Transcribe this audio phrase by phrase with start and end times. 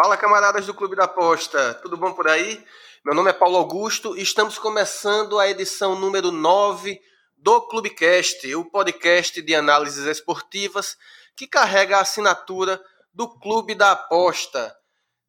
[0.00, 2.64] Fala, camaradas do Clube da Aposta, tudo bom por aí?
[3.04, 7.00] Meu nome é Paulo Augusto e estamos começando a edição número 9
[7.36, 10.96] do Clubecast, o podcast de análises esportivas
[11.36, 12.80] que carrega a assinatura
[13.12, 14.72] do Clube da Aposta.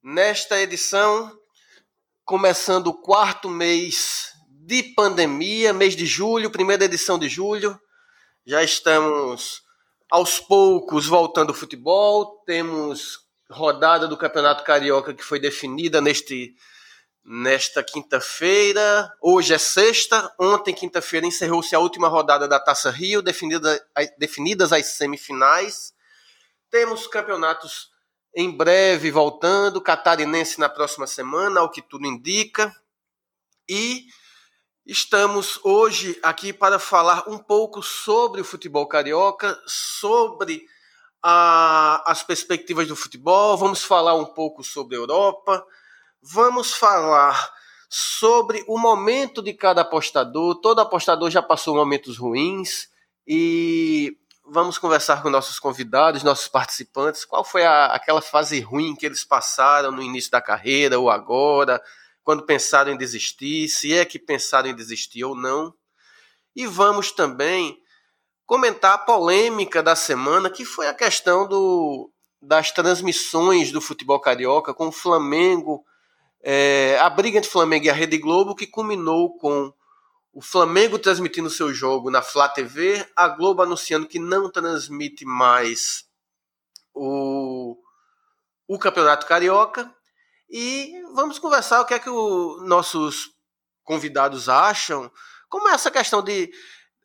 [0.03, 1.35] Nesta edição,
[2.23, 7.75] começando o quarto mês de pandemia, mês de julho, primeira edição de julho,
[8.45, 9.63] já estamos
[10.11, 16.55] aos poucos voltando ao futebol, temos rodada do Campeonato Carioca que foi definida neste
[17.23, 19.11] nesta quinta-feira.
[19.21, 20.33] Hoje é sexta.
[20.39, 23.79] Ontem, quinta-feira, encerrou-se a última rodada da Taça Rio, definida,
[24.17, 25.93] definidas as semifinais.
[26.71, 27.89] Temos campeonatos
[28.35, 32.75] em breve voltando, catarinense na próxima semana, ao que tudo indica.
[33.67, 34.05] E
[34.85, 40.65] estamos hoje aqui para falar um pouco sobre o futebol carioca, sobre
[41.23, 45.65] a, as perspectivas do futebol, vamos falar um pouco sobre a Europa,
[46.21, 47.51] vamos falar
[47.89, 50.55] sobre o momento de cada apostador.
[50.61, 52.87] Todo apostador já passou momentos ruins
[53.27, 57.25] e vamos conversar com nossos convidados, nossos participantes.
[57.25, 61.81] Qual foi a, aquela fase ruim que eles passaram no início da carreira ou agora,
[62.23, 65.73] quando pensaram em desistir, se é que pensaram em desistir ou não.
[66.55, 67.81] E vamos também
[68.49, 72.11] comentar a polêmica da semana, que foi a questão do,
[72.41, 75.85] das transmissões do futebol carioca com o Flamengo,
[76.41, 79.71] é, a briga entre Flamengo e a Rede Globo, que culminou com
[80.33, 86.05] o Flamengo transmitindo seu jogo na Flá TV, a Globo anunciando que não transmite mais
[86.91, 87.77] o,
[88.67, 89.93] o Campeonato Carioca.
[90.49, 93.29] E vamos conversar o que é que os nossos
[93.83, 95.11] convidados acham,
[95.47, 96.51] como é essa questão de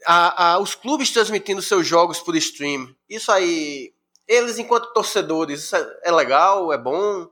[0.06, 3.94] a, a, os clubes transmitindo seus jogos por stream, isso aí,
[4.26, 7.28] eles enquanto torcedores, isso é, é legal, é bom?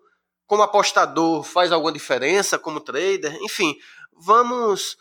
[0.47, 2.59] Como apostador, faz alguma diferença?
[2.59, 3.37] Como trader?
[3.43, 3.77] Enfim,
[4.13, 4.97] vamos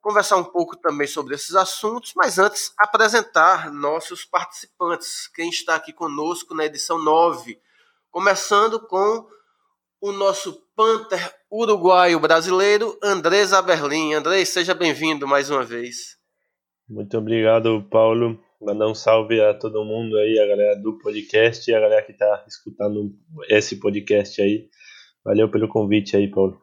[0.00, 5.92] conversar um pouco também sobre esses assuntos, mas antes apresentar nossos participantes, quem está aqui
[5.92, 7.60] conosco na edição 9,
[8.10, 9.28] começando com
[10.00, 14.14] o nosso Panther uruguaio brasileiro, Andrés Aberlin.
[14.14, 16.17] Andrés, seja bem-vindo mais uma vez.
[16.88, 18.42] Muito obrigado, Paulo.
[18.58, 22.12] Mandar um salve a todo mundo aí, a galera do podcast e a galera que
[22.12, 23.14] está escutando
[23.46, 24.70] esse podcast aí.
[25.22, 26.58] Valeu pelo convite aí, Paulo.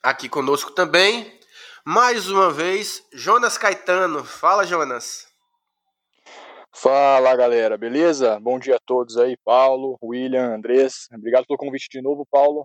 [0.00, 1.40] Aqui conosco também,
[1.84, 4.24] mais uma vez, Jonas Caetano.
[4.24, 5.26] Fala, Jonas.
[6.72, 8.38] Fala, galera, beleza?
[8.38, 11.08] Bom dia a todos aí, Paulo, William, Andrés.
[11.12, 12.64] Obrigado pelo convite de novo, Paulo.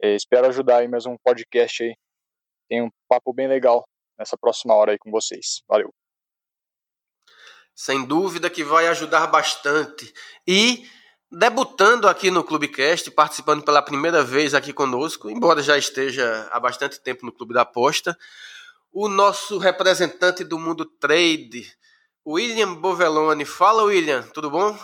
[0.00, 1.96] É, espero ajudar aí mais um podcast aí.
[2.68, 3.84] Tem um papo bem legal
[4.18, 5.62] nessa próxima hora aí com vocês.
[5.68, 5.92] Valeu.
[7.74, 10.12] Sem dúvida que vai ajudar bastante.
[10.46, 10.84] E
[11.30, 17.00] debutando aqui no Clubecast, participando pela primeira vez aqui conosco, embora já esteja há bastante
[17.00, 18.16] tempo no Clube da Aposta,
[18.92, 21.70] o nosso representante do mundo trade,
[22.26, 23.44] William Bovelone.
[23.44, 24.76] Fala, William, tudo bom?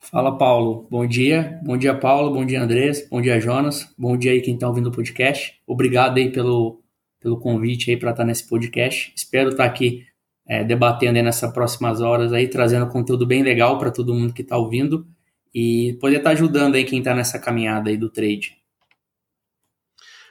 [0.00, 0.86] Fala, Paulo.
[0.90, 1.60] Bom dia.
[1.62, 2.32] Bom dia, Paulo.
[2.32, 3.08] Bom dia, Andrés.
[3.10, 3.92] Bom dia, Jonas.
[3.98, 5.60] Bom dia aí quem está ouvindo o podcast.
[5.66, 6.82] Obrigado aí pelo
[7.20, 9.12] pelo convite aí para estar nesse podcast.
[9.14, 10.06] Espero estar aqui
[10.46, 14.56] é, debatendo nessas próximas horas aí, trazendo conteúdo bem legal para todo mundo que está
[14.56, 15.06] ouvindo
[15.54, 18.56] e poder estar ajudando aí quem está nessa caminhada aí do trade.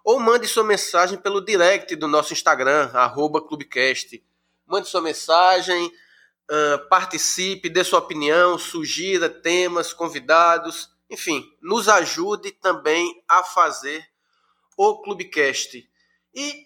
[0.04, 4.24] ou mande sua mensagem pelo direct do nosso Instagram, arroba Clubecast.
[4.66, 13.24] Mande sua mensagem, uh, participe, dê sua opinião, sugira temas, convidados, enfim, nos ajude também
[13.28, 14.08] a fazer
[14.78, 15.88] o Clubecast.
[16.34, 16.65] E,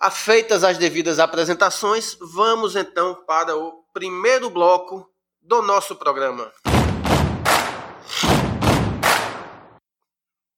[0.00, 5.06] afeitas as devidas apresentações, vamos então para o primeiro bloco
[5.42, 6.50] do nosso programa.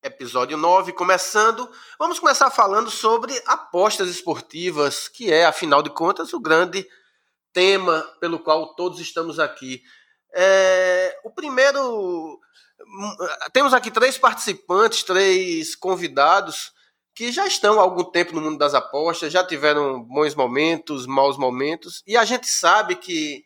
[0.00, 1.68] Episódio 9, começando.
[1.98, 6.86] Vamos começar falando sobre apostas esportivas, que é, afinal de contas, o grande
[7.52, 9.82] tema pelo qual todos estamos aqui.
[10.32, 12.38] É, o primeiro.
[13.52, 16.72] Temos aqui três participantes, três convidados
[17.14, 21.36] que já estão há algum tempo no mundo das apostas, já tiveram bons momentos, maus
[21.36, 23.44] momentos, e a gente sabe que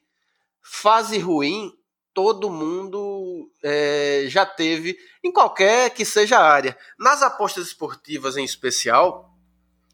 [0.63, 1.73] fase ruim
[2.17, 6.79] todo mundo é, já teve, em qualquer que seja a área.
[6.99, 9.37] Nas apostas esportivas em especial,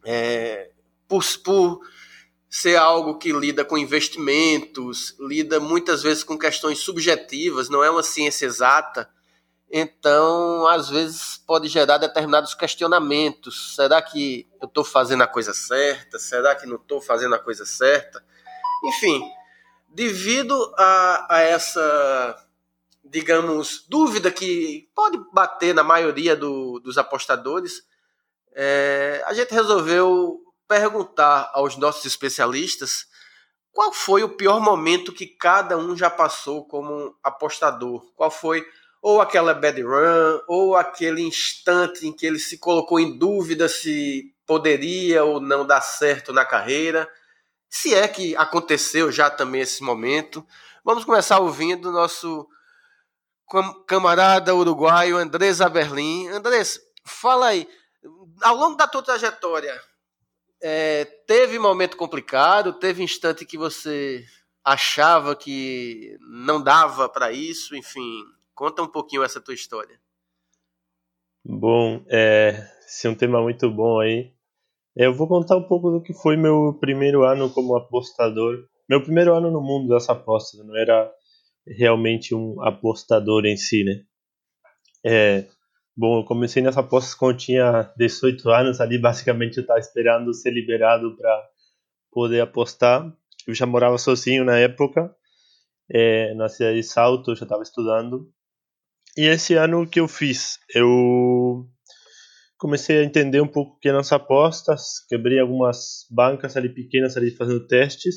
[0.04, 0.70] é,
[1.08, 1.80] por, por
[2.48, 8.04] ser algo que lida com investimentos, lida muitas vezes com questões subjetivas, não é uma
[8.04, 9.10] ciência exata.
[9.74, 13.74] Então, às vezes, pode gerar determinados questionamentos.
[13.74, 16.18] Será que eu estou fazendo a coisa certa?
[16.18, 18.22] Será que não estou fazendo a coisa certa?
[18.84, 19.22] Enfim,
[19.88, 22.46] devido a, a essa,
[23.02, 27.82] digamos, dúvida que pode bater na maioria do, dos apostadores,
[28.54, 30.38] é, a gente resolveu
[30.68, 33.06] perguntar aos nossos especialistas
[33.72, 38.04] qual foi o pior momento que cada um já passou como apostador.
[38.14, 38.62] Qual foi
[39.02, 44.32] ou aquela bad run, ou aquele instante em que ele se colocou em dúvida se
[44.46, 47.10] poderia ou não dar certo na carreira.
[47.68, 50.46] Se é que aconteceu já também esse momento.
[50.84, 52.46] Vamos começar ouvindo nosso
[53.86, 56.28] camarada uruguaio Andrés Aberlin.
[56.28, 57.68] Andrés, fala aí,
[58.40, 59.80] ao longo da tua trajetória,
[60.62, 62.72] é, teve momento complicado?
[62.72, 64.24] Teve instante que você
[64.64, 67.74] achava que não dava para isso?
[67.74, 68.22] Enfim,
[68.62, 69.98] conta um pouquinho essa tua história.
[71.44, 74.32] Bom, é, esse é um tema muito bom aí.
[74.94, 78.64] Eu vou contar um pouco do que foi meu primeiro ano como apostador.
[78.88, 81.12] Meu primeiro ano no mundo das apostas, não era
[81.66, 84.04] realmente um apostador em si, né?
[85.04, 85.48] É,
[85.96, 90.52] Bom, eu comecei nessa aposta quando tinha 18 anos, ali basicamente eu estava esperando ser
[90.52, 91.50] liberado para
[92.12, 93.12] poder apostar.
[93.44, 95.14] Eu já morava sozinho na época,
[95.90, 98.32] é, na cidade de Salto, eu já estava estudando.
[99.16, 100.58] E esse ano que eu fiz?
[100.74, 101.68] Eu
[102.56, 107.16] comecei a entender um pouco o que eram as apostas, quebrei algumas bancas ali pequenas
[107.16, 108.14] ali fazendo testes.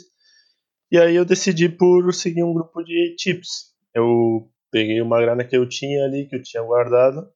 [0.89, 3.73] E aí eu decidi por seguir um grupo de tips.
[3.93, 7.27] Eu peguei uma grana que eu tinha ali, que eu tinha guardado,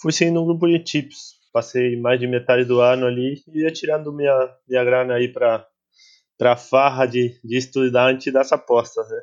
[0.00, 1.38] fui sendo um grupo de tips.
[1.52, 5.66] Passei mais de metade do ano ali e ia tirando minha, minha grana aí para
[6.38, 9.20] para farra de, de estudante das apostas, né?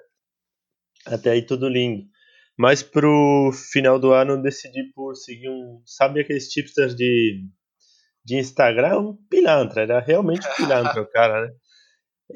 [1.08, 2.06] Até aí tudo lindo.
[2.58, 7.46] Mas pro final do ano decidi por seguir um, sabe aqueles tipsters de
[8.26, 11.54] de Instagram, um pilantra, era realmente um pilantra o cara, né?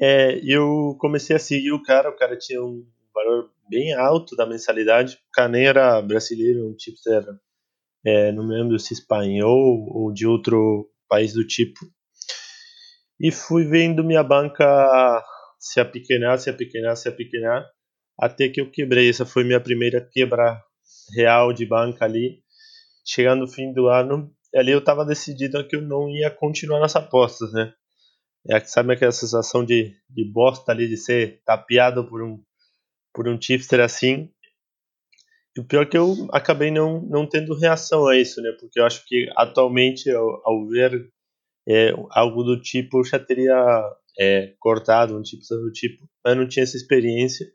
[0.00, 2.82] É, eu comecei a seguir o cara, o cara tinha um
[3.14, 7.22] valor bem alto da mensalidade, o cara nem era brasileiro, um tipster
[8.06, 11.80] é, não me lembro se espanhol ou de outro país do tipo.
[13.20, 15.22] E fui vendo minha banca
[15.58, 17.64] se apequenar, se apequenar, se apequenar,
[18.18, 19.08] até que eu quebrei.
[19.08, 20.62] Essa foi minha primeira quebra
[21.14, 22.42] real de banca ali.
[23.04, 26.94] Chegando no fim do ano, ali eu estava decidido que eu não ia continuar nas
[26.94, 27.72] apostas, né?
[28.48, 32.42] É, sabe aquela sensação de, de bosta ali, de ser tapeado por um,
[33.14, 34.30] por um tipster assim?
[35.56, 38.52] E o pior é que eu acabei não, não tendo reação a isso, né?
[38.58, 41.10] Porque eu acho que atualmente, ao, ao ver
[41.68, 43.54] é, algo do tipo, eu já teria
[44.18, 47.46] é, cortado um tipo do tipo, mas não tinha essa experiência.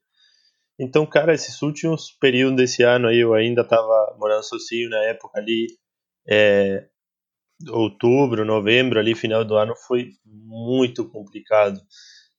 [0.80, 5.40] Então, cara, esses últimos períodos desse ano aí, eu ainda estava morando sozinho na época
[5.40, 5.68] ali,
[6.30, 6.88] é,
[7.70, 11.82] outubro, novembro, ali, final do ano, foi muito complicado.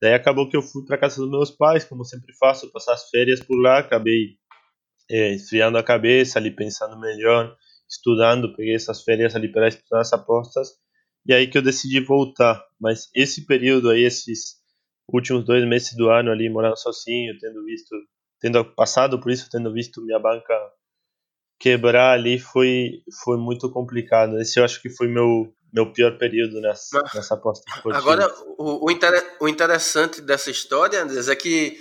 [0.00, 3.08] Daí acabou que eu fui para casa dos meus pais, como sempre faço, passar as
[3.10, 4.36] férias por lá, acabei
[5.10, 7.56] é, esfriando a cabeça ali, pensando melhor,
[7.88, 10.68] estudando, peguei essas férias ali para estudar as apostas,
[11.26, 12.64] e aí que eu decidi voltar.
[12.80, 14.58] Mas esse período aí, esses
[15.12, 17.96] últimos dois meses do ano ali, morando sozinho, tendo visto,
[18.40, 20.54] tendo passado por isso, tendo visto minha banca
[21.58, 24.38] quebrar ali, foi, foi muito complicado.
[24.40, 27.98] Esse eu acho que foi meu meu pior período nessa, nessa aposta esportiva.
[27.98, 31.78] Agora, o, o, inter, o interessante dessa história, Andres, é que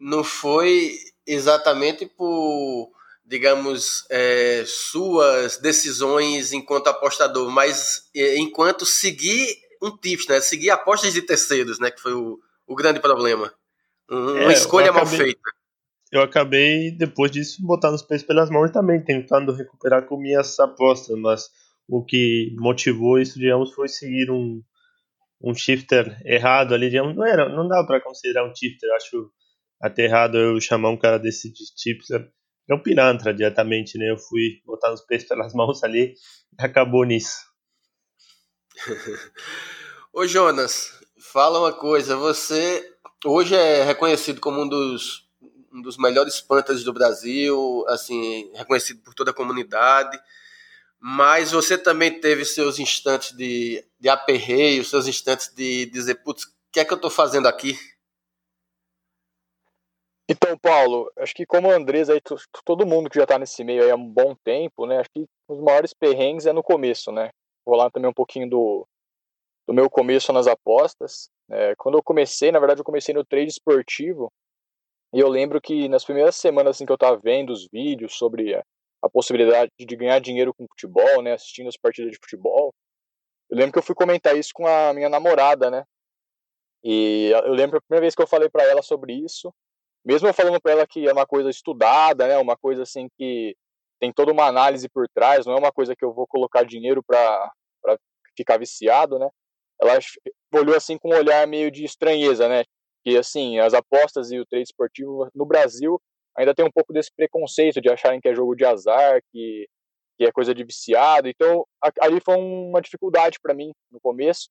[0.00, 0.96] não foi
[1.26, 2.90] exatamente por,
[3.24, 10.40] digamos, é, suas decisões enquanto apostador, mas é, enquanto seguir um tips, né?
[10.40, 11.90] Seguir apostas de terceiros, né?
[11.90, 13.52] Que foi o, o grande problema.
[14.10, 15.57] Uma é, escolha acabei, mal feita.
[16.10, 20.58] Eu acabei, depois disso, botando os pés pelas mãos e também tentando recuperar com minhas
[20.58, 21.50] apostas, mas
[21.86, 24.62] o que motivou isso, digamos, foi seguir um,
[25.42, 29.30] um shifter errado ali, digamos, não era, não dá para considerar um shifter, acho
[29.80, 32.30] até errado eu chamar um cara desse de shifter,
[32.68, 34.10] é um pilantra diretamente, né?
[34.10, 36.14] Eu fui botar os pés pelas mãos ali
[36.58, 37.46] e acabou nisso.
[40.12, 41.00] Ô Jonas,
[41.32, 42.84] fala uma coisa, você
[43.24, 45.27] hoje é reconhecido como um dos,
[45.78, 50.18] um dos melhores pantas do Brasil, assim, reconhecido por toda a comunidade.
[51.00, 56.48] Mas você também teve seus instantes de, de aperreio, seus instantes de dizer, putz, o
[56.72, 57.78] que é que eu estou fazendo aqui?
[60.28, 62.20] Então, Paulo, acho que como o Andrés aí,
[62.64, 65.60] todo mundo que já está nesse meio há um bom tempo, né, acho que os
[65.60, 67.30] maiores perrengues é no começo, né,
[67.64, 68.86] vou lá também um pouquinho do,
[69.66, 73.50] do meu começo nas apostas, é, quando eu comecei, na verdade eu comecei no trade
[73.50, 74.30] esportivo,
[75.12, 78.54] e eu lembro que nas primeiras semanas assim que eu estava vendo os vídeos sobre
[79.02, 82.74] a possibilidade de ganhar dinheiro com futebol, né, assistindo as partidas de futebol.
[83.50, 85.84] Eu lembro que eu fui comentar isso com a minha namorada, né?
[86.84, 89.52] E eu lembro a primeira vez que eu falei para ela sobre isso,
[90.04, 93.56] mesmo eu falando para ela que é uma coisa estudada, né, uma coisa assim que
[94.00, 97.02] tem toda uma análise por trás, não é uma coisa que eu vou colocar dinheiro
[97.02, 97.50] para
[98.36, 99.28] ficar viciado, né?
[99.80, 99.98] Ela
[100.54, 102.64] olhou assim com um olhar meio de estranheza, né?
[103.08, 105.98] Que assim, as apostas e o trade esportivo no Brasil
[106.36, 109.66] ainda tem um pouco desse preconceito de acharem que é jogo de azar, que,
[110.18, 111.26] que é coisa de viciado.
[111.26, 111.64] Então,
[112.02, 114.50] ali foi uma dificuldade para mim no começo,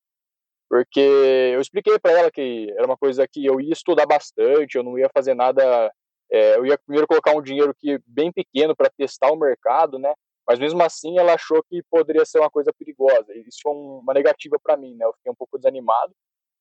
[0.68, 4.82] porque eu expliquei para ela que era uma coisa que eu ia estudar bastante, eu
[4.82, 5.92] não ia fazer nada.
[6.28, 10.12] É, eu ia primeiro colocar um dinheiro que bem pequeno para testar o mercado, né?
[10.48, 13.32] Mas mesmo assim, ela achou que poderia ser uma coisa perigosa.
[13.46, 15.06] Isso foi uma negativa para mim, né?
[15.06, 16.12] Eu fiquei um pouco desanimado,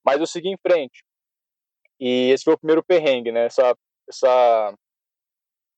[0.06, 1.04] mas eu segui em frente.
[2.00, 3.46] E esse foi o primeiro perrengue, né?
[3.46, 3.76] Essa,
[4.08, 4.74] essa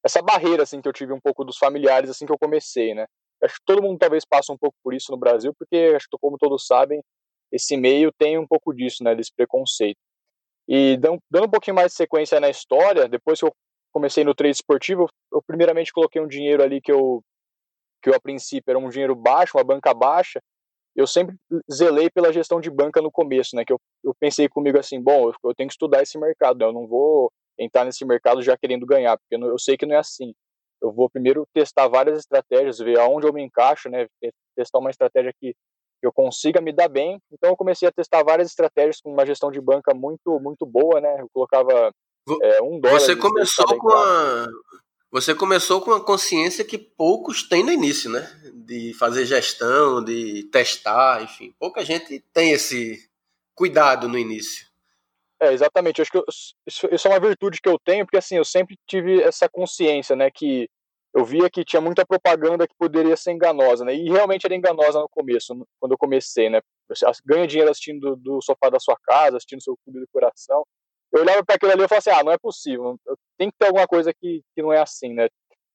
[0.03, 3.05] essa barreira assim que eu tive um pouco dos familiares assim que eu comecei, né?
[3.43, 6.17] Acho que todo mundo talvez passa um pouco por isso no Brasil, porque acho que
[6.19, 7.01] como todos sabem,
[7.51, 9.97] esse meio tem um pouco disso, né, desse preconceito.
[10.67, 13.53] E dando, dando um pouquinho mais de sequência na história, depois que eu
[13.91, 17.23] comecei no trade esportivo, eu primeiramente coloquei um dinheiro ali que eu
[18.01, 20.39] que eu a princípio era um dinheiro baixo, uma banca baixa.
[20.96, 21.36] Eu sempre
[21.72, 23.63] zelei pela gestão de banca no começo, né?
[23.65, 26.65] Que eu, eu pensei comigo assim, bom, eu, eu tenho que estudar esse mercado, né,
[26.65, 30.00] eu não vou entrar nesse mercado já querendo ganhar, porque eu sei que não é
[30.00, 30.34] assim.
[30.81, 34.08] Eu vou primeiro testar várias estratégias, ver aonde eu me encaixo, né?
[34.55, 35.53] Testar uma estratégia que
[36.01, 37.19] eu consiga me dar bem.
[37.31, 41.01] Então eu comecei a testar várias estratégias com uma gestão de banca muito muito boa,
[41.01, 41.17] né?
[41.19, 41.91] Eu colocava
[42.41, 43.00] é, um dólar.
[43.00, 44.48] Você começou com a
[45.12, 48.22] você começou com uma consciência que poucos têm no início, né?
[48.54, 51.54] De fazer gestão, de testar, enfim.
[51.60, 53.10] Pouca gente tem esse
[53.56, 54.68] cuidado no início.
[55.42, 56.00] É, exatamente.
[56.00, 56.25] Eu acho que eu,
[56.68, 60.30] isso, é uma virtude que eu tenho, porque assim, eu sempre tive essa consciência, né,
[60.30, 60.70] que
[61.16, 65.00] eu via que tinha muita propaganda que poderia ser enganosa, né, e realmente era enganosa
[65.00, 66.62] no começo, quando eu comecei, né,
[67.25, 70.63] ganha dinheiro assistindo do, do sofá da sua casa, assistindo seu clube do coração.
[71.12, 73.00] Eu olhava para aquilo ali e falava assim, ah, não é possível,
[73.38, 75.28] tem que ter alguma coisa que, que não é assim, né.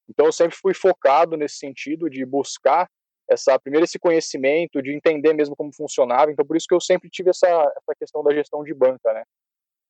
[0.07, 2.87] Então eu sempre fui focado nesse sentido de buscar
[3.27, 6.31] essa primeiro esse conhecimento, de entender mesmo como funcionava.
[6.31, 9.23] Então por isso que eu sempre tive essa, essa questão da gestão de banca, né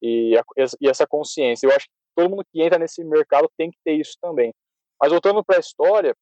[0.02, 0.44] e, a,
[0.80, 1.68] e essa consciência.
[1.68, 4.54] Eu acho que todo mundo que entra nesse mercado tem que ter isso também.
[5.02, 6.16] Mas voltando para a história,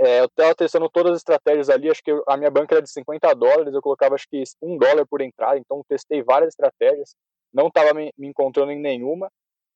[0.00, 2.90] é, eu estava testando todas as estratégias ali, acho que a minha banca era de
[2.90, 7.14] 50 dólares, eu colocava acho que um dólar por entrada, então testei várias estratégias,
[7.52, 9.30] não estava me, me, encontrando em nenhuma.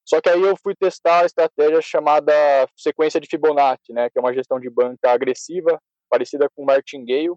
[0.04, 2.32] Só que aí eu fui testar a estratégia chamada
[2.76, 7.34] sequência de Fibonacci, né, que é uma gestão de banca agressiva, parecida com martingale,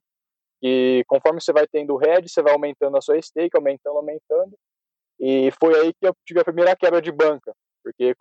[0.62, 4.56] e conforme você vai tendo head, você vai aumentando a sua stake, aumentando, aumentando,
[5.20, 7.54] e foi aí que eu tive a primeira quebra de banca,
[7.84, 8.16] porque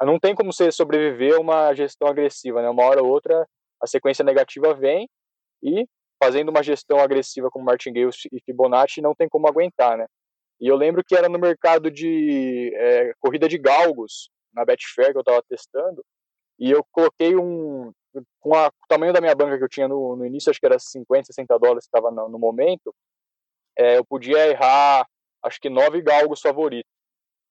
[0.00, 2.70] não tem como você sobreviver a uma gestão agressiva, né?
[2.70, 3.46] Uma hora ou outra
[3.80, 5.08] a sequência negativa vem
[5.62, 5.86] e
[6.22, 10.06] fazendo uma gestão agressiva como Martingale e Fibonacci não tem como aguentar, né?
[10.60, 15.18] E eu lembro que era no mercado de é, corrida de galgos, na Betfair que
[15.18, 16.04] eu estava testando,
[16.58, 17.92] e eu coloquei um
[18.40, 20.64] com a, o tamanho da minha banca que eu tinha no, no início, acho que
[20.64, 22.94] era 50, 60 dólares que estava no, no, momento,
[23.76, 25.06] é, eu podia errar
[25.42, 26.90] acho que nove galgos favoritos,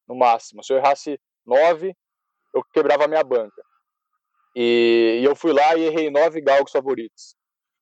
[0.08, 0.64] no máximo.
[0.64, 1.96] Se eu errasse nove,
[2.54, 3.62] eu quebrava a minha banca.
[4.56, 7.36] E, e, eu fui lá e errei nove galgos favoritos.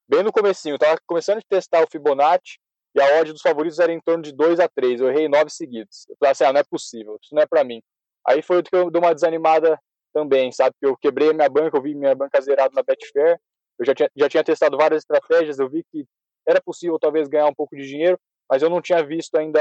[0.07, 2.59] Bem no comecinho, eu tava começando a testar o Fibonacci
[2.95, 5.01] e a odd dos favoritos era em torno de 2 a 3.
[5.01, 6.05] Eu errei nove seguidos.
[6.09, 7.81] Eu falei assim, ah, não é possível, isso não é para mim.
[8.27, 9.79] Aí foi que eu dei uma desanimada
[10.13, 10.75] também, sabe?
[10.79, 13.39] Que eu quebrei a minha banca, eu vi minha banca zerada na Betfair.
[13.79, 16.05] Eu já tinha, já tinha testado várias estratégias, eu vi que
[16.47, 18.19] era possível talvez ganhar um pouco de dinheiro,
[18.49, 19.59] mas eu não tinha visto ainda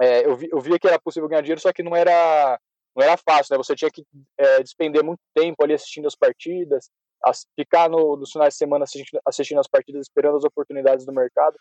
[0.00, 2.58] é, eu, vi, eu via que era possível ganhar dinheiro, só que não era,
[2.96, 3.58] não era fácil, né?
[3.58, 4.04] Você tinha que
[4.38, 6.90] é, despender muito tempo ali assistindo as partidas, as,
[7.58, 11.56] ficar no, nos finais de semana assistindo, assistindo, as partidas, esperando as oportunidades do mercado.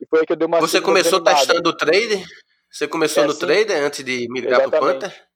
[0.00, 0.60] E foi aí que eu dei uma.
[0.60, 2.24] Você começou testando o trade?
[2.70, 3.40] Você começou é, no sim.
[3.40, 5.28] trader antes de migrar para o Panther?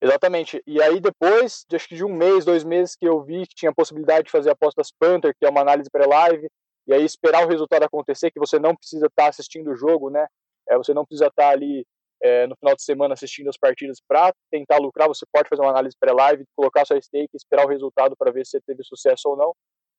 [0.00, 0.62] Exatamente.
[0.66, 3.54] E aí depois, de, acho que de um mês, dois meses que eu vi que
[3.54, 6.48] tinha a possibilidade de fazer apostas Panther, que é uma análise pré-live,
[6.86, 10.26] e aí esperar o resultado acontecer, que você não precisa estar assistindo o jogo, né?
[10.68, 11.84] É, você não precisa estar ali
[12.22, 15.70] é, no final de semana assistindo as partidas para tentar lucrar, você pode fazer uma
[15.70, 19.36] análise pré-live, colocar sua stake, esperar o resultado para ver se você teve sucesso ou
[19.36, 19.54] não.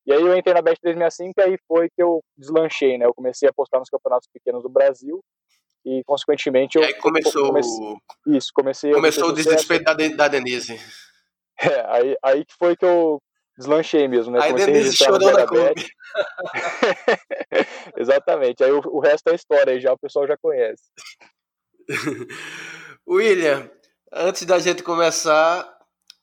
[0.06, 3.06] E aí eu entrei na Bet365 e aí foi que eu deslanchei, né?
[3.06, 5.20] Eu comecei a apostar nos campeonatos pequenos do Brasil
[5.84, 10.78] e consequentemente eu e aí começou comecei, isso comecei começou o desespero da, da Denise.
[11.60, 13.22] É aí, aí que foi que eu
[13.56, 14.40] deslanchei mesmo né?
[14.42, 15.86] Aí comecei Denise chorou na clube
[17.96, 20.82] exatamente aí o, o, resto é história aí já o pessoal já conhece
[23.06, 23.70] William
[24.12, 25.72] antes da gente começar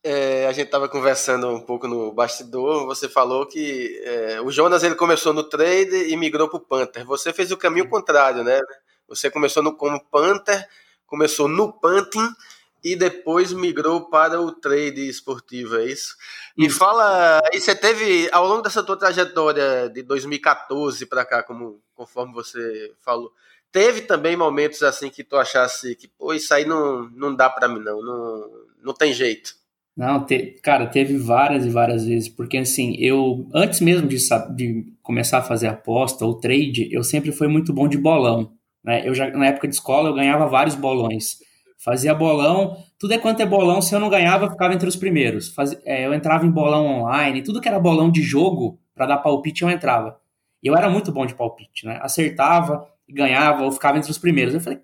[0.04, 2.86] é, a gente estava conversando um pouco no bastidor.
[2.86, 7.06] Você falou que é, o Jonas ele começou no trade e migrou para o Panther.
[7.06, 8.60] Você fez o caminho contrário, né?
[9.08, 10.68] Você começou no, como Panther,
[11.06, 12.34] começou no Punting
[12.82, 16.16] e depois migrou para o trade esportivo, é isso?
[16.58, 16.78] Me isso.
[16.78, 22.34] fala, aí você teve, ao longo dessa tua trajetória de 2014 para cá, como, conforme
[22.34, 23.34] você falou,
[23.72, 27.68] teve também momentos assim que tu achasse que, pô, isso aí não, não dá para
[27.68, 28.50] mim não, não,
[28.84, 29.54] não tem jeito?
[29.96, 34.18] Não, te, cara, teve várias e várias vezes, porque assim, eu, antes mesmo de,
[34.56, 38.54] de começar a fazer aposta ou trade, eu sempre fui muito bom de bolão.
[38.82, 39.06] Né?
[39.06, 41.40] Eu já, na época de escola, eu ganhava vários bolões.
[41.84, 44.96] Fazia bolão, tudo é quanto é bolão, se eu não ganhava, eu ficava entre os
[44.96, 45.54] primeiros.
[45.86, 49.64] é, eu entrava em bolão online, tudo que era bolão de jogo, para dar palpite,
[49.64, 50.18] eu entrava.
[50.64, 52.00] E eu era muito bom de palpite, né?
[52.02, 54.54] Acertava, ganhava, ou ficava entre os primeiros.
[54.54, 54.80] Eu falei,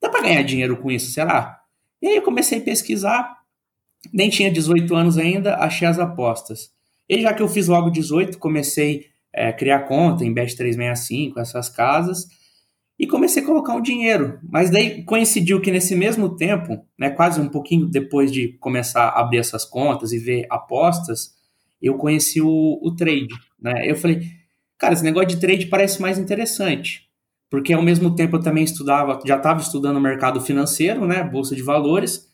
[0.00, 1.58] dá para ganhar dinheiro com isso, será?
[2.00, 3.38] E aí eu comecei a pesquisar,
[4.12, 6.70] nem tinha 18 anos ainda, achei as apostas.
[7.08, 11.68] E já que eu fiz logo 18, comecei a é, criar conta em Bet365, essas
[11.68, 12.26] casas,
[12.98, 14.40] e comecei a colocar um dinheiro.
[14.42, 19.20] Mas daí coincidiu que nesse mesmo tempo, né, quase um pouquinho depois de começar a
[19.20, 21.36] abrir essas contas e ver apostas,
[21.80, 23.34] eu conheci o, o trade.
[23.60, 23.88] Né?
[23.88, 24.22] Eu falei,
[24.76, 27.07] cara, esse negócio de trade parece mais interessante.
[27.50, 31.56] Porque ao mesmo tempo eu também estudava, já estava estudando o mercado financeiro, né, bolsa
[31.56, 32.28] de valores,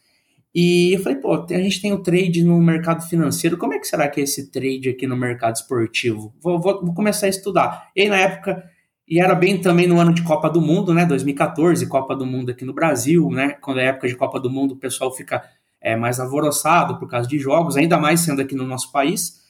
[0.55, 3.89] e eu falei, pô, a gente tem o trade no mercado financeiro, como é que
[3.89, 6.33] será que é esse trade aqui no mercado esportivo?
[6.41, 7.91] Vou, vou, vou começar a estudar.
[7.97, 8.63] E aí, na época,
[9.07, 11.05] e era bem também no ano de Copa do Mundo, né?
[11.05, 13.57] 2014, Copa do Mundo aqui no Brasil, né?
[13.61, 15.43] Quando é época de Copa do Mundo, o pessoal fica
[15.81, 19.43] é, mais alvoroçado por causa de jogos, ainda mais sendo aqui no nosso país.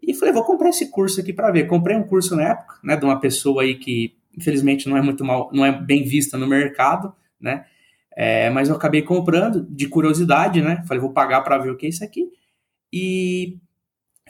[0.00, 1.66] E falei, vou comprar esse curso aqui para ver.
[1.66, 2.96] Comprei um curso na época, né?
[2.96, 6.46] De uma pessoa aí que, infelizmente, não é muito mal, não é bem vista no
[6.46, 7.64] mercado, né?
[8.16, 10.82] É, mas eu acabei comprando de curiosidade, né?
[10.86, 12.28] Falei, vou pagar para ver o que é isso aqui.
[12.92, 13.58] E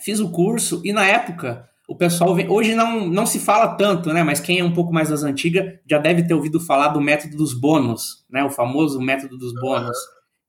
[0.01, 4.13] fiz o curso, e na época o pessoal vem, hoje não, não se fala tanto,
[4.13, 4.23] né?
[4.23, 7.37] Mas quem é um pouco mais das antigas já deve ter ouvido falar do método
[7.37, 8.43] dos bônus, né?
[8.43, 9.97] O famoso método dos bônus,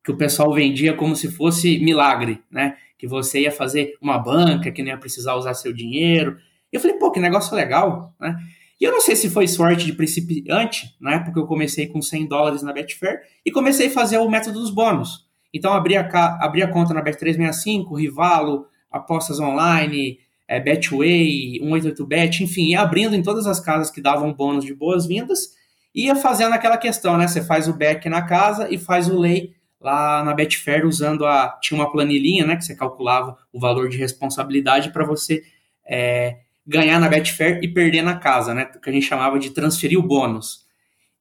[0.04, 2.78] que o pessoal vendia como se fosse milagre, né?
[2.98, 6.38] Que você ia fazer uma banca, que não ia precisar usar seu dinheiro.
[6.72, 8.38] E eu falei, pô, que negócio legal, né?
[8.80, 11.20] E eu não sei se foi sorte de principiante, né?
[11.20, 14.70] Porque eu comecei com 100 dólares na Betfair e comecei a fazer o método dos
[14.70, 15.26] bônus.
[15.54, 16.08] Então abri a,
[16.42, 23.24] abri a conta na Bet365, Rivalo, apostas online, é, Betway, 188bet, enfim, ia abrindo em
[23.24, 25.54] todas as casas que davam bônus de boas-vindas,
[25.94, 27.28] ia fazendo aquela questão, né?
[27.28, 31.58] Você faz o back na casa e faz o lay lá na Betfair usando a.
[31.62, 32.58] Tinha uma planilhinha, né?
[32.58, 35.42] Que você calculava o valor de responsabilidade para você
[35.88, 38.66] é, ganhar na Betfair e perder na casa, né?
[38.66, 40.66] Que a gente chamava de transferir o bônus.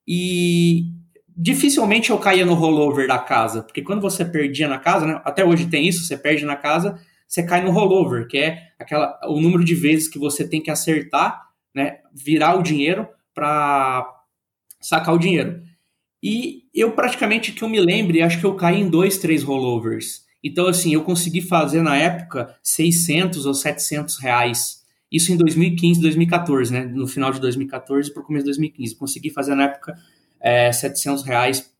[0.06, 0.84] E
[1.36, 5.20] dificilmente eu caía no rollover da casa, porque quando você perdia na casa, né?
[5.24, 6.98] Até hoje tem isso, você perde na casa
[7.34, 10.70] você cai no rollover, que é aquela, o número de vezes que você tem que
[10.70, 14.08] acertar, né, virar o dinheiro para
[14.80, 15.60] sacar o dinheiro.
[16.22, 20.24] E eu praticamente que eu me lembre, acho que eu caí em dois, três rollovers.
[20.44, 24.83] Então, assim, eu consegui fazer na época 600 ou 700 reais.
[25.14, 26.84] Isso em 2015, 2014, né?
[26.86, 28.96] No final de 2014 para o começo de 2015.
[28.96, 29.96] Consegui fazer na época
[30.40, 31.72] é, 700 reais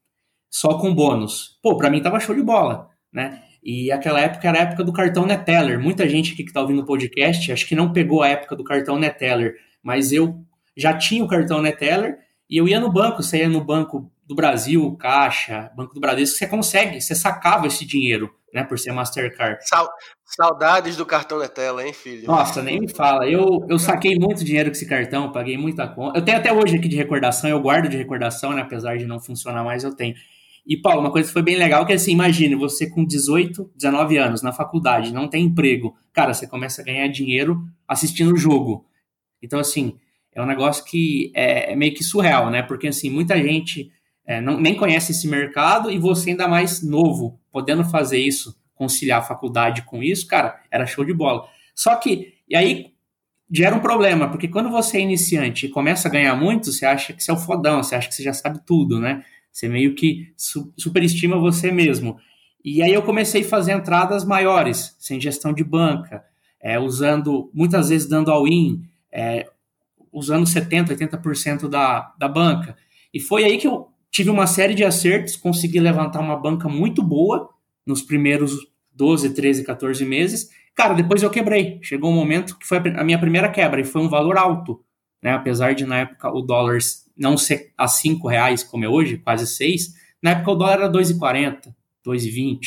[0.49, 1.59] só com bônus.
[1.61, 3.42] Pô, para mim tava show de bola, né?
[3.61, 5.81] E aquela época era a época do cartão Neteller.
[5.81, 8.62] Muita gente aqui que está ouvindo o podcast, acho que não pegou a época do
[8.62, 10.40] cartão Neteller, mas eu
[10.77, 12.18] já tinha o cartão Neteller
[12.49, 16.47] e eu ia no banco, saía no banco do Brasil, Caixa, Banco do Bradesco, você
[16.47, 19.59] consegue, você sacava esse dinheiro, né, por ser Mastercard.
[20.25, 22.27] Saudades do cartão da tela, hein, filho?
[22.27, 23.29] Nossa, nem me fala.
[23.29, 26.19] Eu, eu saquei muito dinheiro com esse cartão, paguei muita conta.
[26.19, 29.21] Eu tenho até hoje aqui de recordação, eu guardo de recordação, né, apesar de não
[29.21, 30.15] funcionar mais, eu tenho.
[30.67, 34.17] E, Paulo, uma coisa que foi bem legal que, assim, imagine, você com 18, 19
[34.17, 35.95] anos, na faculdade, não tem emprego.
[36.11, 38.87] Cara, você começa a ganhar dinheiro assistindo o jogo.
[39.43, 39.99] Então, assim,
[40.35, 42.63] é um negócio que é, é meio que surreal, né?
[42.63, 43.93] Porque, assim, muita gente
[44.27, 49.21] é, não, nem conhece esse mercado e você ainda mais novo, podendo fazer isso, conciliar
[49.21, 51.47] a faculdade com isso, cara, era show de bola.
[51.75, 52.95] Só que, e aí
[53.51, 57.13] gera um problema, porque quando você é iniciante e começa a ganhar muito, você acha
[57.13, 59.23] que você é o fodão, você acha que você já sabe tudo, né?
[59.53, 60.33] Você meio que
[60.77, 62.19] superestima você mesmo.
[62.65, 66.25] E aí eu comecei a fazer entradas maiores, sem gestão de banca,
[66.61, 68.83] é, usando, muitas vezes dando all-in,
[69.13, 69.47] é,
[70.11, 72.77] usando 70%, 80% da, da banca.
[73.13, 73.84] E foi aí que eu
[74.14, 77.50] tive uma série de acertos, consegui levantar uma banca muito boa
[77.85, 78.53] nos primeiros
[78.92, 80.50] 12, 13, 14 meses.
[80.72, 81.81] Cara, depois eu quebrei.
[81.83, 84.81] Chegou um momento que foi a minha primeira quebra e foi um valor alto.
[85.20, 85.33] Né?
[85.33, 86.79] Apesar de na época o dólar
[87.18, 90.92] não ser a 5 reais como é hoje, quase 6, na época o dólar era
[90.92, 91.74] 2,40,
[92.07, 92.59] 2,20.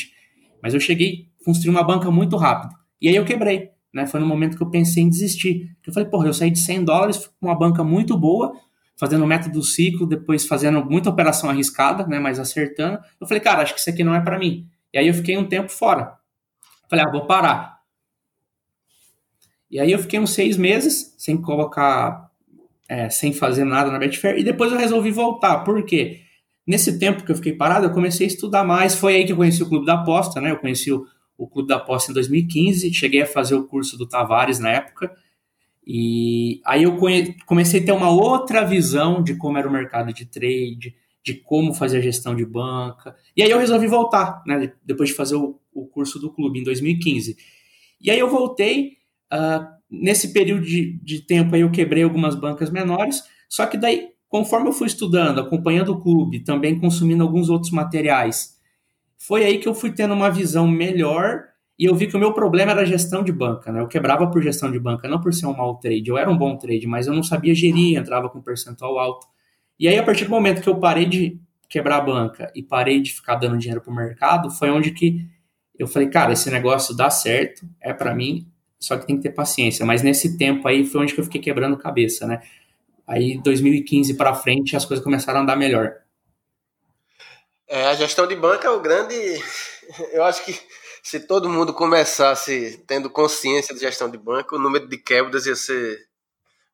[0.62, 2.74] Mas eu cheguei a construir uma banca muito rápido.
[3.00, 3.70] E aí eu quebrei.
[3.94, 4.06] Né?
[4.06, 5.74] Foi no momento que eu pensei em desistir.
[5.86, 8.52] Eu falei, porra, eu saí de 100 dólares uma banca muito boa,
[8.98, 12.98] fazendo o método ciclo, depois fazendo muita operação arriscada, né, mas acertando.
[13.20, 14.66] Eu falei, cara, acho que isso aqui não é para mim.
[14.92, 16.14] E aí eu fiquei um tempo fora.
[16.90, 17.78] Falei, ah, vou parar.
[19.70, 22.28] E aí eu fiquei uns seis meses sem colocar,
[22.88, 25.58] é, sem fazer nada na Betfair, e depois eu resolvi voltar.
[25.58, 26.22] Por quê?
[26.66, 28.96] Nesse tempo que eu fiquei parado, eu comecei a estudar mais.
[28.96, 30.50] Foi aí que eu conheci o Clube da Aposta, né?
[30.50, 31.06] Eu conheci o,
[31.36, 35.14] o Clube da Aposta em 2015, cheguei a fazer o curso do Tavares na época.
[35.90, 36.98] E aí eu
[37.46, 41.72] comecei a ter uma outra visão de como era o mercado de trade, de como
[41.72, 43.16] fazer a gestão de banca.
[43.34, 46.62] E aí eu resolvi voltar, né, depois de fazer o, o curso do clube em
[46.62, 47.38] 2015.
[48.02, 48.98] E aí eu voltei,
[49.32, 54.08] uh, nesse período de, de tempo aí eu quebrei algumas bancas menores, só que daí,
[54.28, 58.58] conforme eu fui estudando, acompanhando o clube, também consumindo alguns outros materiais,
[59.16, 61.47] foi aí que eu fui tendo uma visão melhor
[61.78, 63.80] e eu vi que o meu problema era a gestão de banca, né?
[63.80, 66.08] Eu quebrava por gestão de banca, não por ser um mau trade.
[66.08, 69.28] Eu era um bom trade, mas eu não sabia gerir, entrava com percentual alto.
[69.78, 73.00] E aí, a partir do momento que eu parei de quebrar a banca e parei
[73.00, 75.24] de ficar dando dinheiro pro mercado, foi onde que
[75.78, 79.30] eu falei, cara, esse negócio dá certo, é para mim, só que tem que ter
[79.30, 79.86] paciência.
[79.86, 82.42] Mas nesse tempo aí foi onde que eu fiquei quebrando cabeça, né?
[83.06, 85.94] Aí, 2015 para frente, as coisas começaram a andar melhor.
[87.68, 89.14] É, a gestão de banca é o grande.
[90.12, 90.58] Eu acho que
[91.02, 95.56] se todo mundo começasse tendo consciência de gestão de banco, o número de quebras ia
[95.56, 96.08] ser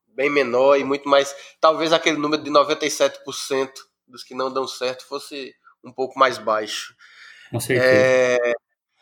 [0.07, 1.35] bem menor e muito mais.
[1.59, 3.69] Talvez aquele número de 97%
[4.07, 6.95] dos que não dão certo fosse um pouco mais baixo.
[7.51, 7.87] Com certeza.
[7.87, 8.53] É,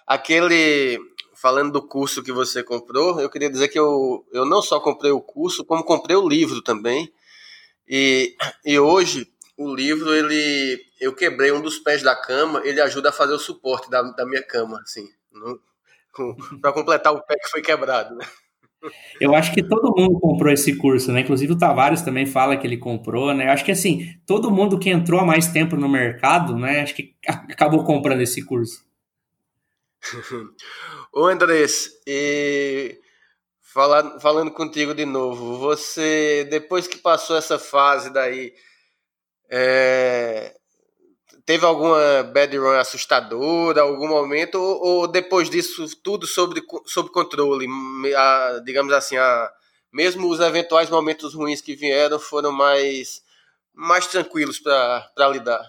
[0.06, 1.00] aquele.
[1.36, 5.12] Falando do curso que você comprou, eu queria dizer que eu, eu não só comprei
[5.12, 7.12] o curso, como comprei o livro também.
[7.86, 8.34] E,
[8.64, 9.26] e hoje
[9.58, 13.40] o livro, ele eu quebrei um dos pés da cama, ele ajuda a fazer o
[13.40, 15.08] suporte da, da minha cama, assim,
[16.62, 18.26] para completar o pé que foi quebrado, né?
[19.20, 21.22] Eu acho que todo mundo comprou esse curso, né?
[21.22, 23.48] Inclusive o Tavares também fala que ele comprou, né?
[23.48, 26.82] Eu acho que assim, todo mundo que entrou há mais tempo no mercado, né?
[26.82, 28.86] Acho que acabou comprando esse curso.
[31.14, 33.00] Ô Andrés, e
[33.62, 38.54] falando, falando contigo de novo, você, depois que passou essa fase daí
[39.56, 40.56] é,
[41.46, 47.68] teve alguma bad run assustadora, algum momento, ou, ou depois disso tudo sob, sob controle?
[48.18, 49.52] A, digamos assim, a,
[49.94, 53.22] mesmo os eventuais momentos ruins que vieram foram mais,
[53.76, 55.64] mais tranquilos para lidar?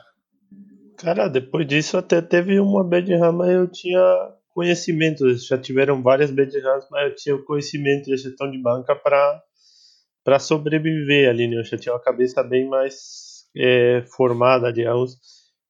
[0.97, 6.31] Cara, depois disso até teve uma bad run, mas eu tinha conhecimento, já tiveram várias
[6.31, 11.59] bad runs, mas eu tinha conhecimento de gestão de banca para sobreviver ali, né?
[11.59, 15.17] Eu já tinha uma cabeça bem mais é, formada, digamos,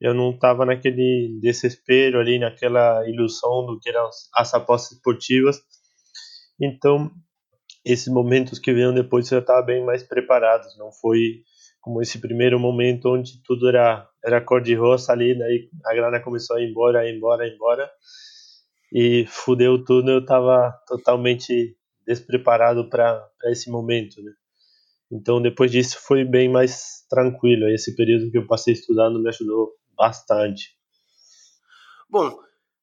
[0.00, 5.60] eu não estava naquele desespero ali, naquela ilusão do que eram as apostas esportivas.
[6.60, 7.10] Então,
[7.84, 10.66] esses momentos que vieram depois eu estava bem mais preparado.
[10.78, 11.42] Não foi
[11.80, 16.18] como esse primeiro momento onde tudo era era cor de rosa ali, daí a grana
[16.18, 17.90] começou a ir embora, a ir embora, a ir embora
[18.92, 20.10] e fudeu tudo.
[20.10, 24.32] Eu estava totalmente despreparado para esse momento, né?
[25.10, 27.68] Então, depois disso, foi bem mais tranquilo.
[27.68, 30.76] Esse período que eu passei estudando me ajudou bastante.
[32.08, 32.38] Bom,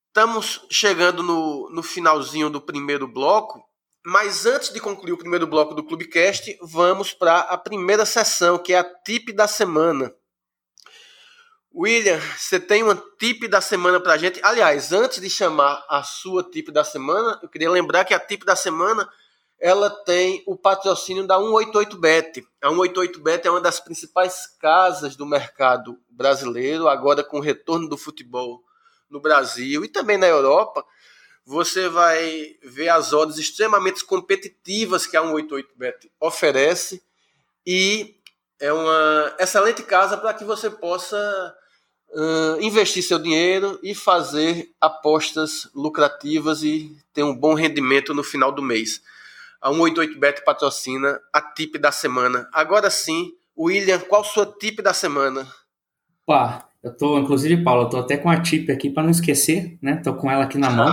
[0.08, 3.64] estamos chegando no, no finalzinho do primeiro bloco,
[4.06, 8.74] mas antes de concluir o primeiro bloco do Clubecast, vamos para a primeira sessão, que
[8.74, 10.14] é a tip da semana.
[11.74, 14.42] William, você tem uma tip da semana pra gente?
[14.44, 18.44] Aliás, antes de chamar a sua tip da semana, eu queria lembrar que a tip
[18.44, 19.08] da semana
[19.62, 22.44] ela tem o patrocínio da 188bet.
[22.60, 27.96] A 188bet é uma das principais casas do mercado brasileiro, agora com o retorno do
[27.96, 28.64] futebol
[29.08, 30.84] no Brasil e também na Europa.
[31.46, 37.04] Você vai ver as odds extremamente competitivas que a 188bet oferece
[37.66, 38.16] e
[38.60, 41.56] é uma excelente casa para que você possa
[42.10, 48.52] uh, investir seu dinheiro e fazer apostas lucrativas e ter um bom rendimento no final
[48.52, 49.02] do mês.
[49.62, 52.48] A 188bet patrocina a tip da semana.
[52.52, 55.48] Agora sim, William, qual sua tip da semana?
[56.26, 59.78] Pá, eu tô, inclusive, Paulo, eu tô até com a tip aqui para não esquecer,
[59.80, 59.98] né?
[59.98, 60.92] Tô com ela aqui na mão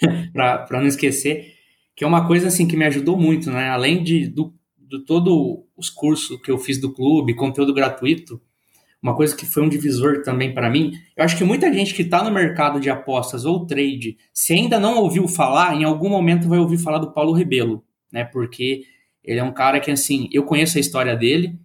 [0.32, 1.54] para não esquecer,
[1.94, 3.68] que é uma coisa assim que me ajudou muito, né?
[3.68, 8.40] Além de do, do todo os cursos que eu fiz do clube, conteúdo gratuito,
[9.02, 12.02] uma coisa que foi um divisor também para mim, eu acho que muita gente que
[12.02, 16.48] está no mercado de apostas ou trade, se ainda não ouviu falar, em algum momento
[16.48, 18.24] vai ouvir falar do Paulo Rebelo, né?
[18.24, 18.84] Porque
[19.22, 21.58] ele é um cara que, assim, eu conheço a história dele,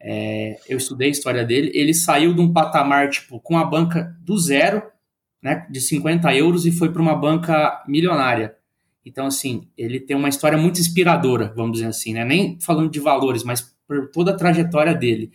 [0.00, 4.16] é, eu estudei a história dele, ele saiu de um patamar, tipo, com a banca
[4.20, 4.82] do zero,
[5.42, 8.56] né, de 50 euros e foi para uma banca milionária.
[9.04, 12.24] Então, assim, ele tem uma história muito inspiradora, vamos dizer assim, né?
[12.24, 15.32] Nem falando de valores, mas por toda a trajetória dele.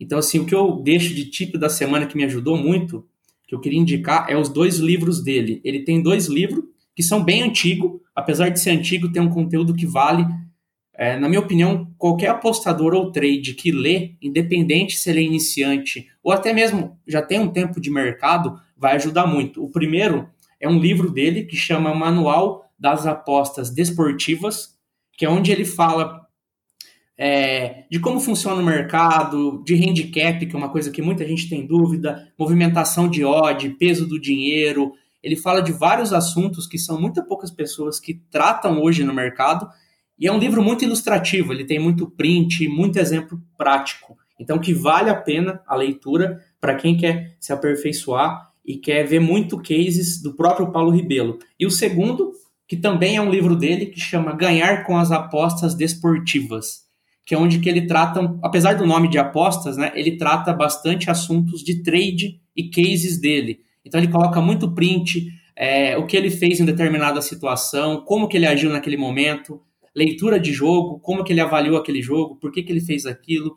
[0.00, 3.06] Então, assim, o que eu deixo de tipo da semana que me ajudou muito,
[3.46, 5.60] que eu queria indicar, é os dois livros dele.
[5.62, 6.64] Ele tem dois livros
[6.94, 10.24] que são bem antigos, apesar de ser antigo, tem um conteúdo que vale.
[10.96, 16.06] É, na minha opinião, qualquer apostador ou trade que lê, independente se ele é iniciante
[16.22, 19.62] ou até mesmo já tem um tempo de mercado, vai ajudar muito.
[19.62, 20.28] O primeiro
[20.58, 24.74] é um livro dele que chama Manual das Apostas Desportivas,
[25.12, 26.24] que é onde ele fala
[27.16, 31.48] é, de como funciona o mercado, de handicap, que é uma coisa que muita gente
[31.48, 34.92] tem dúvida, movimentação de odd, peso do dinheiro.
[35.24, 39.66] Ele fala de vários assuntos que são muito poucas pessoas que tratam hoje no mercado.
[40.18, 44.16] E é um livro muito ilustrativo, ele tem muito print, muito exemplo prático.
[44.38, 49.20] Então, que vale a pena a leitura para quem quer se aperfeiçoar e quer ver
[49.20, 51.38] muito cases do próprio Paulo Ribelo.
[51.58, 52.32] E o segundo,
[52.68, 56.84] que também é um livro dele, que chama Ganhar com as Apostas Desportivas
[57.24, 61.10] que é onde que ele trata, apesar do nome de apostas, né, ele trata bastante
[61.10, 63.60] assuntos de trade e cases dele.
[63.84, 68.36] Então ele coloca muito print, é, o que ele fez em determinada situação, como que
[68.36, 69.60] ele agiu naquele momento,
[69.94, 73.56] leitura de jogo, como que ele avaliou aquele jogo, por que, que ele fez aquilo.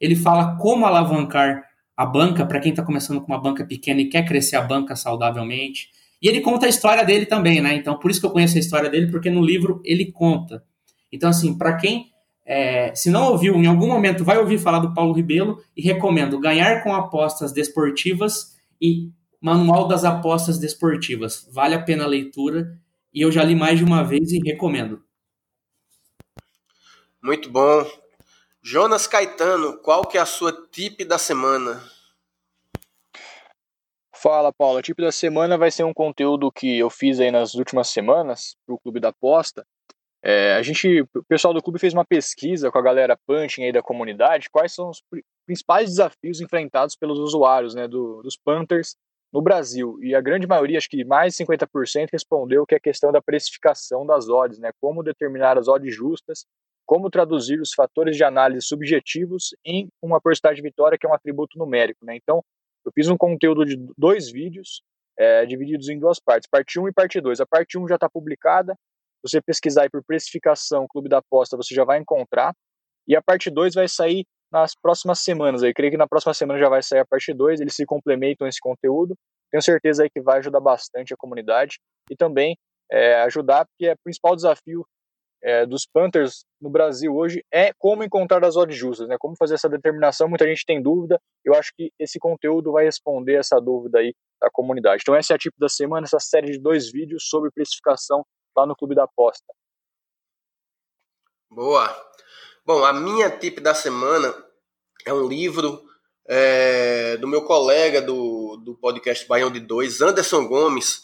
[0.00, 1.62] Ele fala como alavancar
[1.96, 4.94] a banca para quem está começando com uma banca pequena e quer crescer a banca
[4.94, 5.88] saudavelmente.
[6.20, 7.74] E ele conta a história dele também, né?
[7.74, 10.62] Então, por isso que eu conheço a história dele, porque no livro ele conta.
[11.12, 12.12] Então, assim, para quem
[12.46, 16.40] é, se não ouviu, em algum momento vai ouvir falar do Paulo Ribelo e recomendo
[16.40, 19.10] Ganhar com Apostas Desportivas e
[19.42, 21.48] Manual das Apostas Desportivas.
[21.52, 22.78] Vale a pena a leitura
[23.12, 25.02] e eu já li mais de uma vez e recomendo.
[27.22, 27.84] Muito bom.
[28.62, 31.82] Jonas Caetano, qual que é a sua tip da semana?
[34.14, 34.78] Fala, Paulo.
[34.78, 38.56] A tip da semana vai ser um conteúdo que eu fiz aí nas últimas semanas
[38.64, 39.66] para o Clube da Aposta
[40.24, 43.72] é, a gente, o pessoal do clube fez uma pesquisa com a galera punching aí
[43.72, 45.02] da comunidade, quais são os
[45.44, 48.94] principais desafios enfrentados pelos usuários né, do, dos Panthers
[49.32, 49.98] no Brasil.
[50.02, 54.04] E a grande maioria, acho que mais de 50%, respondeu que é questão da precificação
[54.04, 56.44] das odds, né, como determinar as odds justas,
[56.84, 61.14] como traduzir os fatores de análise subjetivos em uma porcentagem de vitória, que é um
[61.14, 62.04] atributo numérico.
[62.04, 62.16] Né?
[62.16, 62.44] Então,
[62.84, 64.82] eu fiz um conteúdo de dois vídeos,
[65.18, 67.40] é, divididos em duas partes, parte 1 e parte 2.
[67.40, 68.76] A parte 1 já está publicada,
[69.22, 72.54] você pesquisar aí por precificação, clube da aposta, você já vai encontrar.
[73.06, 75.62] E a parte 2 vai sair nas próximas semanas.
[75.62, 78.46] Eu creio que na próxima semana já vai sair a parte 2, eles se complementam
[78.46, 79.16] esse conteúdo.
[79.50, 81.78] Tenho certeza aí que vai ajudar bastante a comunidade
[82.10, 82.56] e também
[82.90, 84.84] é, ajudar, porque é o principal desafio
[85.42, 89.16] é, dos Panthers no Brasil hoje é como encontrar as odds justas, né?
[89.18, 90.28] Como fazer essa determinação.
[90.28, 91.20] Muita gente tem dúvida.
[91.44, 95.02] Eu acho que esse conteúdo vai responder essa dúvida aí da comunidade.
[95.02, 98.24] Então essa é a tipo da semana, essa série de dois vídeos sobre precificação
[98.56, 99.52] lá no Clube da Aposta.
[101.50, 102.11] Boa.
[102.64, 104.32] Bom, a minha tip da semana
[105.04, 105.82] é um livro
[106.24, 111.02] é, do meu colega do, do podcast Baião de Dois, Anderson Gomes,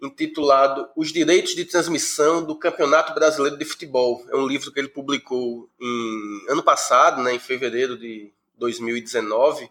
[0.00, 4.24] intitulado Os Direitos de Transmissão do Campeonato Brasileiro de Futebol.
[4.30, 9.68] É um livro que ele publicou em ano passado, né, em fevereiro de 2019.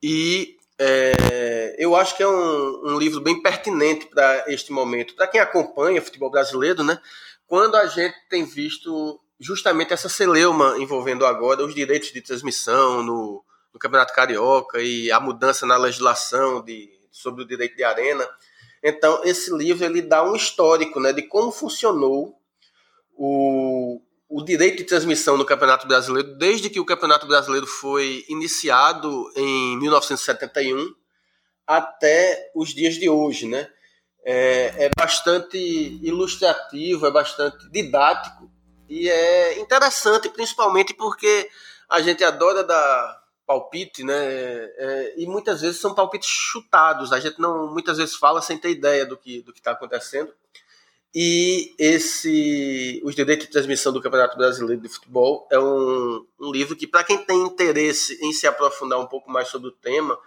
[0.00, 5.26] E é, eu acho que é um, um livro bem pertinente para este momento, para
[5.26, 7.00] quem acompanha futebol brasileiro, né?
[7.44, 13.44] Quando a gente tem visto justamente essa celeuma envolvendo agora os direitos de transmissão no,
[13.72, 18.28] do Campeonato Carioca e a mudança na legislação de, sobre o direito de arena.
[18.82, 22.38] Então, esse livro ele dá um histórico né, de como funcionou
[23.16, 29.32] o, o direito de transmissão no Campeonato Brasileiro desde que o Campeonato Brasileiro foi iniciado
[29.36, 30.94] em 1971
[31.66, 33.68] até os dias de hoje, né?
[34.26, 35.58] É, é bastante
[36.02, 38.50] ilustrativo, é bastante didático
[38.88, 41.48] e é interessante, principalmente porque
[41.88, 44.14] a gente adora dar palpite, né?
[44.14, 47.12] É, e muitas vezes são palpites chutados.
[47.12, 50.32] A gente não muitas vezes fala sem ter ideia do que do que está acontecendo.
[51.14, 56.74] E esse Os Direitos de Transmissão do Campeonato Brasileiro de Futebol é um, um livro
[56.74, 60.18] que, para quem tem interesse em se aprofundar um pouco mais sobre o tema,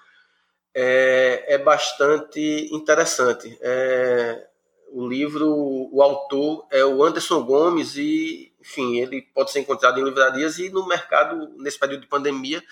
[0.74, 3.58] é, é bastante interessante.
[3.60, 4.48] É,
[4.90, 5.48] o livro,
[5.92, 10.70] o autor é o Anderson Gomes e, enfim, ele pode ser encontrado em livrarias e
[10.70, 12.64] no mercado, nesse período de pandemia,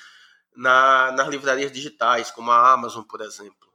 [0.56, 3.68] na, nas livrarias digitais, como a Amazon, por exemplo.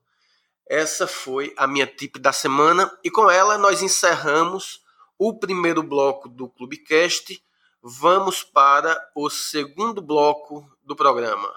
[0.66, 4.82] Essa foi a minha tip da semana e com ela nós encerramos
[5.18, 7.42] o primeiro bloco do Clubecast.
[7.82, 11.52] Vamos para o segundo bloco do programa.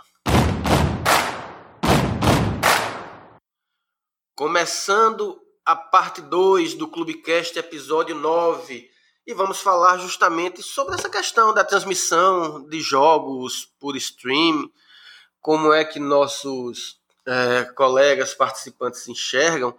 [4.35, 8.89] Começando a parte 2 do Clubecast, episódio 9,
[9.25, 14.69] e vamos falar justamente sobre essa questão da transmissão de jogos por stream,
[15.39, 19.75] como é que nossos é, colegas participantes enxergam.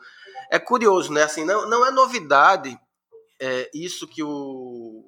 [0.50, 1.24] É curioso, né?
[1.24, 2.78] Assim, não, não é novidade
[3.38, 5.04] é, isso que o.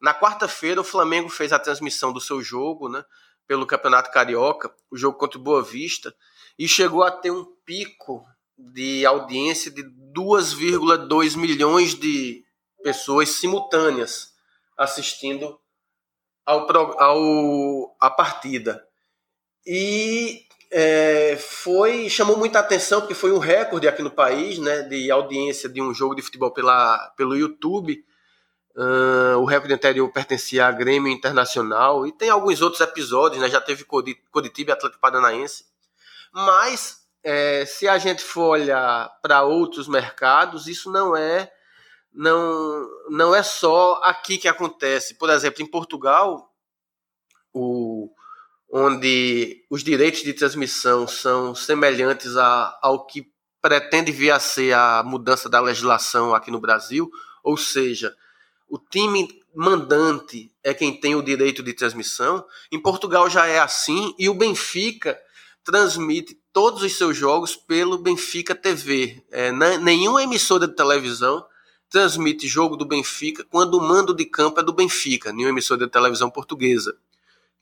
[0.00, 3.04] Na quarta-feira, o Flamengo fez a transmissão do seu jogo, né?
[3.46, 6.14] Pelo Campeonato Carioca, o jogo contra o Boa Vista,
[6.58, 8.24] e chegou a ter um pico
[8.56, 12.44] de audiência de 2,2 milhões de
[12.82, 14.32] pessoas simultâneas
[14.76, 15.58] assistindo
[16.44, 16.66] ao,
[17.00, 18.84] ao, a partida.
[19.66, 25.10] E é, foi chamou muita atenção porque foi um recorde aqui no país, né, de
[25.10, 28.04] audiência de um jogo de futebol pela, pelo YouTube.
[28.76, 33.60] Uh, o recorde anterior pertencia à Grêmio Internacional e tem alguns outros episódios, né, já
[33.60, 35.64] teve Curitiba e Atlético Paranaense.
[36.32, 41.50] Mas é, se a gente for olhar para outros mercados, isso não é
[42.12, 45.14] não não é só aqui que acontece.
[45.14, 46.52] Por exemplo, em Portugal,
[47.52, 48.10] o
[48.72, 53.28] onde os direitos de transmissão são semelhantes a, ao que
[53.60, 57.10] pretende vir a ser a mudança da legislação aqui no Brasil,
[57.42, 58.14] ou seja,
[58.68, 62.46] o time mandante é quem tem o direito de transmissão.
[62.70, 65.20] Em Portugal já é assim e o Benfica
[65.70, 69.24] transmite todos os seus jogos pelo Benfica TV.
[69.30, 71.46] É, nenhuma emissora de televisão
[71.88, 75.92] transmite jogo do Benfica quando o mando de campo é do Benfica, nenhuma emissora de
[75.92, 76.98] televisão portuguesa.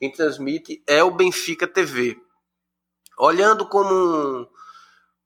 [0.00, 2.18] Quem transmite é o Benfica TV.
[3.18, 4.46] Olhando como um,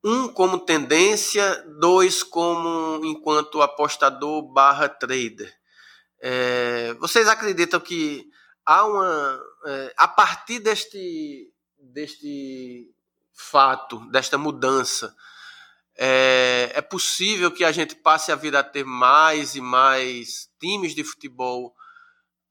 [0.03, 5.53] um como tendência, dois como enquanto apostador barra trader.
[6.21, 8.27] É, vocês acreditam que
[8.67, 11.52] há uma é, a partir deste
[11.93, 12.91] deste
[13.33, 15.15] fato, desta mudança,
[15.97, 20.95] é, é possível que a gente passe a vir a ter mais e mais times
[20.95, 21.75] de futebol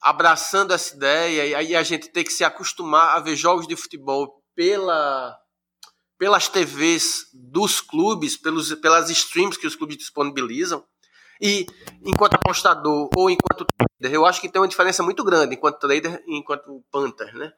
[0.01, 3.75] abraçando essa ideia, e aí a gente tem que se acostumar a ver jogos de
[3.75, 5.37] futebol pela,
[6.17, 10.83] pelas TVs dos clubes, pelos, pelas streams que os clubes disponibilizam.
[11.39, 11.65] E
[12.03, 16.23] enquanto apostador ou enquanto trader, eu acho que tem uma diferença muito grande enquanto trader
[16.27, 17.51] e enquanto Panther, né?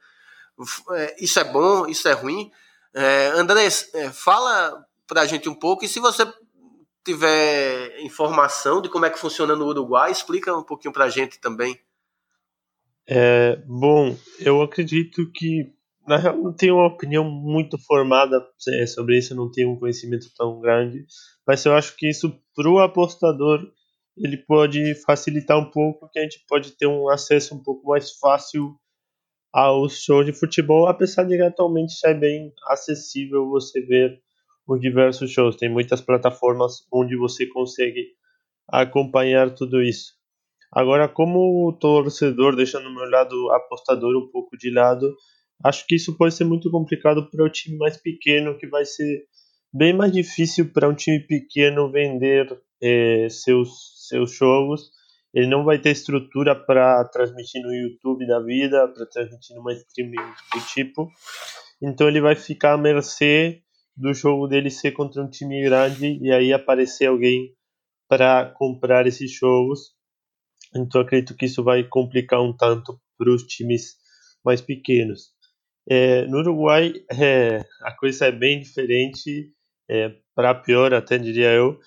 [0.91, 2.51] É, isso é bom, isso é ruim.
[2.93, 6.23] É, Andrés, é, fala pra gente um pouco e se você
[7.05, 11.77] tiver informação de como é que funciona no Uruguai, explica um pouquinho pra gente também.
[13.07, 15.73] É, bom, eu acredito que
[16.07, 18.45] na real não tenho uma opinião muito formada
[18.79, 21.05] é, sobre isso, não tenho um conhecimento tão grande,
[21.45, 23.59] mas eu acho que isso para o apostador
[24.15, 28.11] ele pode facilitar um pouco, que a gente pode ter um acesso um pouco mais
[28.11, 28.75] fácil
[29.53, 34.19] aos shows de futebol, apesar de que atualmente já é bem acessível você ver
[34.67, 35.55] os diversos shows.
[35.57, 38.07] Tem muitas plataformas onde você consegue
[38.69, 40.13] acompanhar tudo isso.
[40.71, 45.15] Agora, como torcedor, deixando o meu lado apostador um pouco de lado,
[45.63, 49.25] acho que isso pode ser muito complicado para o time mais pequeno, que vai ser
[49.73, 52.47] bem mais difícil para um time pequeno vender
[52.81, 54.91] eh, seus, seus jogos.
[55.33, 60.33] Ele não vai ter estrutura para transmitir no YouTube da vida, para transmitir numa streaming
[60.53, 61.09] do tipo.
[61.81, 63.61] Então ele vai ficar à mercê
[63.95, 67.53] do jogo dele ser contra um time grande e aí aparecer alguém
[68.07, 69.93] para comprar esses jogos
[70.75, 73.95] então acredito que isso vai complicar um tanto para os times
[74.43, 75.31] mais pequenos.
[75.87, 79.51] É, no Uruguai, é, a coisa é bem diferente,
[79.89, 81.79] é, para pior até diria eu,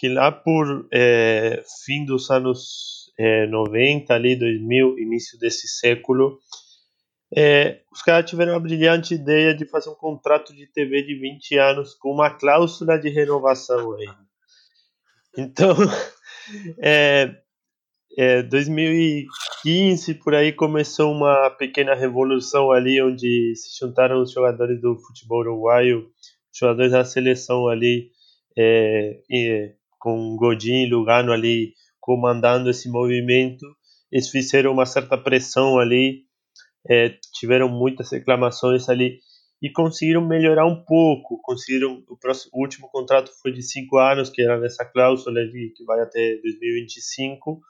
[0.00, 6.38] que lá por é, fim dos anos é, 90, ali 2000, início desse século,
[7.36, 11.58] é, os caras tiveram a brilhante ideia de fazer um contrato de TV de 20
[11.58, 14.08] anos com uma cláusula de renovação aí.
[15.36, 15.76] Então,
[16.82, 17.34] é,
[18.16, 24.96] é, 2015 por aí começou uma pequena revolução ali onde se juntaram os jogadores do
[24.96, 26.08] futebol uruguaio,
[26.50, 28.10] os jogadores da seleção ali,
[28.56, 29.20] é,
[30.00, 33.64] com Godin e Lugano ali comandando esse movimento.
[34.10, 36.24] Eles fizeram uma certa pressão ali
[36.88, 39.18] é, tiveram muitas reclamações ali
[39.62, 41.40] e conseguiram melhorar um pouco.
[41.42, 45.72] Conseguiram o, próximo, o último contrato foi de cinco anos, que era nessa cláusula ali
[45.76, 47.60] que vai até 2025,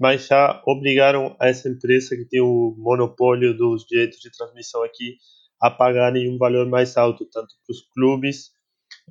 [0.00, 5.16] mas já obrigaram a essa empresa que tem o monopólio dos direitos de transmissão aqui
[5.60, 8.52] a pagarem um valor mais alto, tanto para os clubes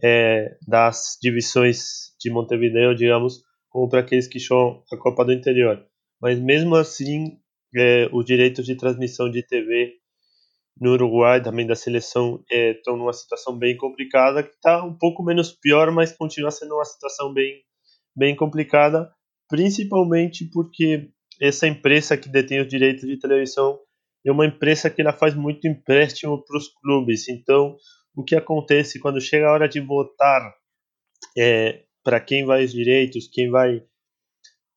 [0.04, 5.86] é, das divisões de Montevideo, digamos, como para aqueles que jogam a Copa do Interior.
[6.22, 7.40] Mas mesmo assim,
[7.76, 9.94] é, os direitos de transmissão de TV
[10.80, 15.24] no Uruguai, também da seleção, estão é, numa situação bem complicada, que está um pouco
[15.24, 17.62] menos pior, mas continua sendo uma situação bem,
[18.16, 19.12] bem complicada,
[19.50, 21.10] principalmente porque
[21.42, 23.80] essa empresa que detém os direitos de televisão
[24.26, 27.28] é uma empresa que ela faz muito empréstimo para os clubes.
[27.30, 27.76] Então,
[28.18, 30.52] o que acontece quando chega a hora de votar
[31.38, 33.84] é, para quem vai os direitos, quem vai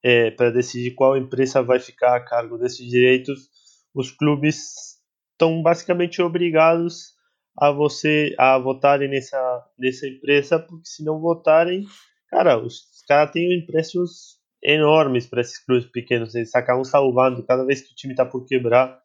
[0.04, 3.48] é, para decidir qual empresa vai ficar a cargo desses direitos,
[3.94, 4.98] os clubes
[5.32, 7.14] estão basicamente obrigados
[7.56, 11.86] a você a votarem nessa nessa empresa, porque se não votarem,
[12.28, 17.80] cara, os caras têm empréstimos enormes para esses clubes pequenos, eles acabam salvando cada vez
[17.80, 19.00] que o time está por quebrar,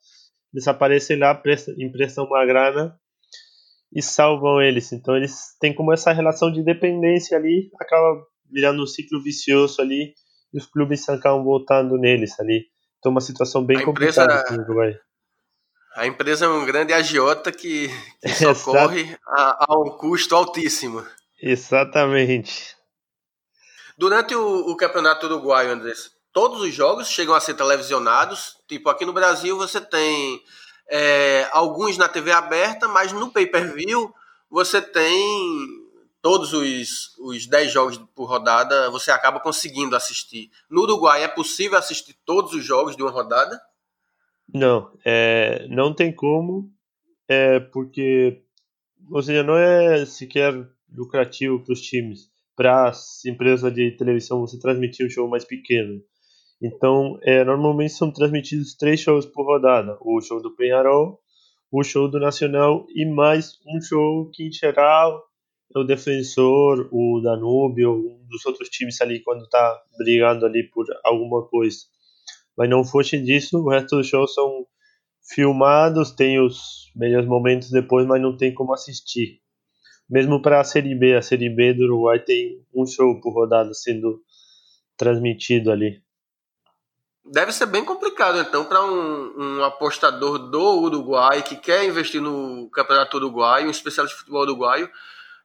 [0.54, 1.42] eles aparecem lá,
[1.78, 3.00] emprestam uma grana
[3.96, 4.92] e salvam eles.
[4.92, 8.22] Então eles têm como essa relação de dependência ali, acaba
[8.52, 10.14] virando um ciclo vicioso ali
[10.54, 12.66] e os clubes acabam voltando neles ali.
[13.00, 15.00] Então, uma situação bem a complicada empresa, Uruguai.
[15.96, 17.88] A empresa é um grande agiota que,
[18.22, 21.06] que socorre a, a, um custo altíssimo.
[21.42, 22.76] Exatamente.
[23.98, 28.58] Durante o, o campeonato uruguaio, Andrés, todos os jogos chegam a ser televisionados.
[28.68, 30.42] Tipo, aqui no Brasil você tem
[30.90, 34.14] é, alguns na TV aberta, mas no pay-per-view
[34.50, 35.84] você tem
[36.22, 40.50] todos os, os 10 jogos por rodada você acaba conseguindo assistir.
[40.70, 43.60] No Uruguai é possível assistir todos os jogos de uma rodada?
[44.54, 46.72] Não, é, não tem como,
[47.28, 48.46] é porque
[49.10, 50.54] ou seja, não é sequer
[50.92, 56.02] lucrativo para os times, para as empresas de televisão você transmitir um show mais pequeno.
[56.62, 61.20] Então, é, normalmente são transmitidos três shows por rodada: o show do Penharol,
[61.72, 65.22] o show do Nacional e mais um show que em geral
[65.76, 71.46] o defensor, o Danúbio, um dos outros times ali quando tá brigando ali por alguma
[71.48, 71.80] coisa.
[72.58, 74.66] Mas não fosse disso, o resto dos shows são
[75.34, 79.42] filmados, tem os melhores momentos depois, mas não tem como assistir.
[80.10, 83.74] Mesmo para a Série B, a Série B do Uruguai tem um show por rodada
[83.74, 84.22] sendo
[84.96, 86.05] transmitido ali.
[87.26, 92.70] Deve ser bem complicado, então, para um, um, apostador do Uruguai que quer investir no
[92.70, 94.88] Campeonato Uruguai, um especialista de futebol uruguaio,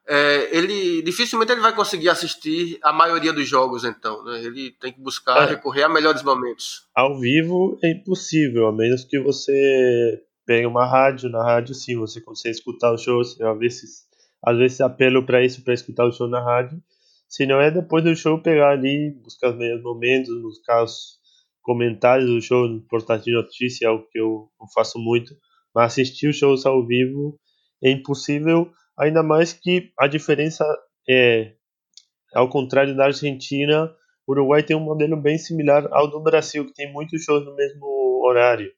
[0.07, 4.24] é, ele dificilmente ele vai conseguir assistir a maioria dos jogos, então.
[4.24, 4.45] Né?
[4.45, 5.51] Ele tem que buscar é.
[5.51, 6.87] recorrer a melhores momentos.
[6.95, 11.31] Ao vivo é impossível, a menos que você pegue uma rádio.
[11.31, 13.20] Na rádio, sim, você consegue escutar o show.
[13.20, 14.05] Às vezes,
[14.45, 16.83] às vezes apelo para isso, para escutar o show na rádio.
[17.28, 21.19] Se não é depois do show, pegar ali, buscar os melhores momentos, buscar os
[21.70, 25.32] comentários do show no portal de notícia, é o que eu, eu faço muito.
[25.72, 27.38] Mas assistir os shows ao vivo
[27.80, 28.68] é impossível
[28.98, 30.64] ainda mais que a diferença
[31.08, 31.52] é,
[32.34, 33.88] ao contrário da Argentina,
[34.26, 37.54] o Uruguai tem um modelo bem similar ao do Brasil, que tem muitos shows no
[37.54, 37.86] mesmo
[38.24, 38.68] horário.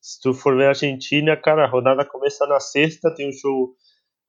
[0.00, 3.74] Se tu for ver a Argentina, cara, a rodada começa na sexta, tem um show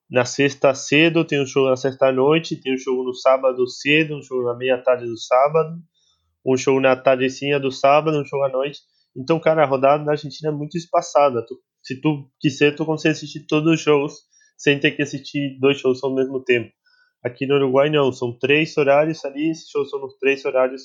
[0.10, 4.18] na sexta cedo, tem um show na sexta noite, tem um show no sábado cedo,
[4.18, 5.78] um show na meia tarde do sábado,
[6.46, 8.80] um show na tardecinha do sábado, um show à noite.
[9.16, 11.46] Então, cara, a rodada da Argentina é muito espaçada.
[11.46, 14.14] Tu, se tu quiser, tu consegue assistir todos os shows
[14.58, 16.72] sem ter que assistir dois shows ao mesmo tempo.
[17.24, 20.82] Aqui no Uruguai não, são três horários ali, esses shows são nos três horários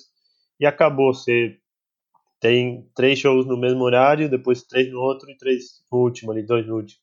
[0.60, 1.12] e acabou.
[1.12, 1.58] Você
[2.40, 6.44] tem três shows no mesmo horário, depois três no outro e três no último ali,
[6.44, 7.00] dois no último.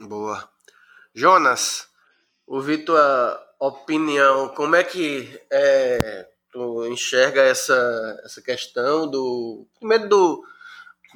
[0.00, 0.48] Boa.
[1.14, 1.88] Jonas,
[2.46, 4.48] ouvi tua opinião.
[4.48, 10.44] Como é que é, tu enxerga essa, essa questão do primeiro do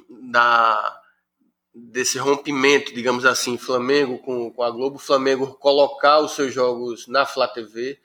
[0.09, 1.01] da
[1.77, 7.25] desse rompimento, digamos assim, Flamengo com, com a Globo, Flamengo colocar os seus jogos na
[7.25, 7.99] Flá TV.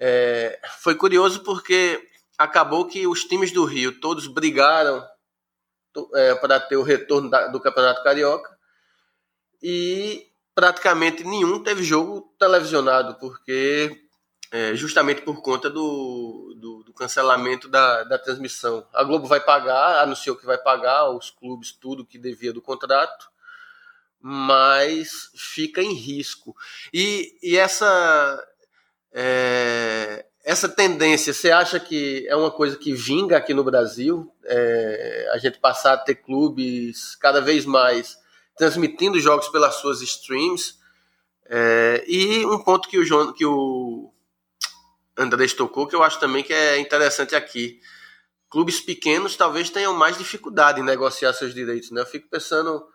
[0.00, 2.02] É, foi curioso porque
[2.38, 5.06] acabou que os times do Rio todos brigaram
[6.14, 8.56] é, para ter o retorno da, do Campeonato Carioca
[9.62, 14.04] e praticamente nenhum teve jogo televisionado, porque
[14.50, 18.86] é, justamente por conta do, do, do cancelamento da, da, transmissão.
[18.92, 23.28] A Globo vai pagar, anunciou que vai pagar os clubes tudo que devia do contrato,
[24.20, 26.54] mas fica em risco.
[26.92, 28.46] E, e essa,
[29.12, 34.32] é, essa tendência, você acha que é uma coisa que vinga aqui no Brasil?
[34.44, 38.16] É, a gente passar a ter clubes cada vez mais
[38.56, 40.74] transmitindo jogos pelas suas streams.
[41.46, 44.12] É, e um ponto que o, João, que o
[45.16, 47.80] Andrés tocou, que eu acho também que é interessante aqui.
[48.48, 51.90] Clubes pequenos talvez tenham mais dificuldade em negociar seus direitos.
[51.90, 52.00] Né?
[52.00, 52.86] Eu fico pensando,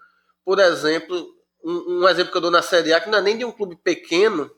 [0.43, 3.37] por exemplo, um, um exemplo que eu dou na Série A, que não é nem
[3.37, 4.49] de um clube pequeno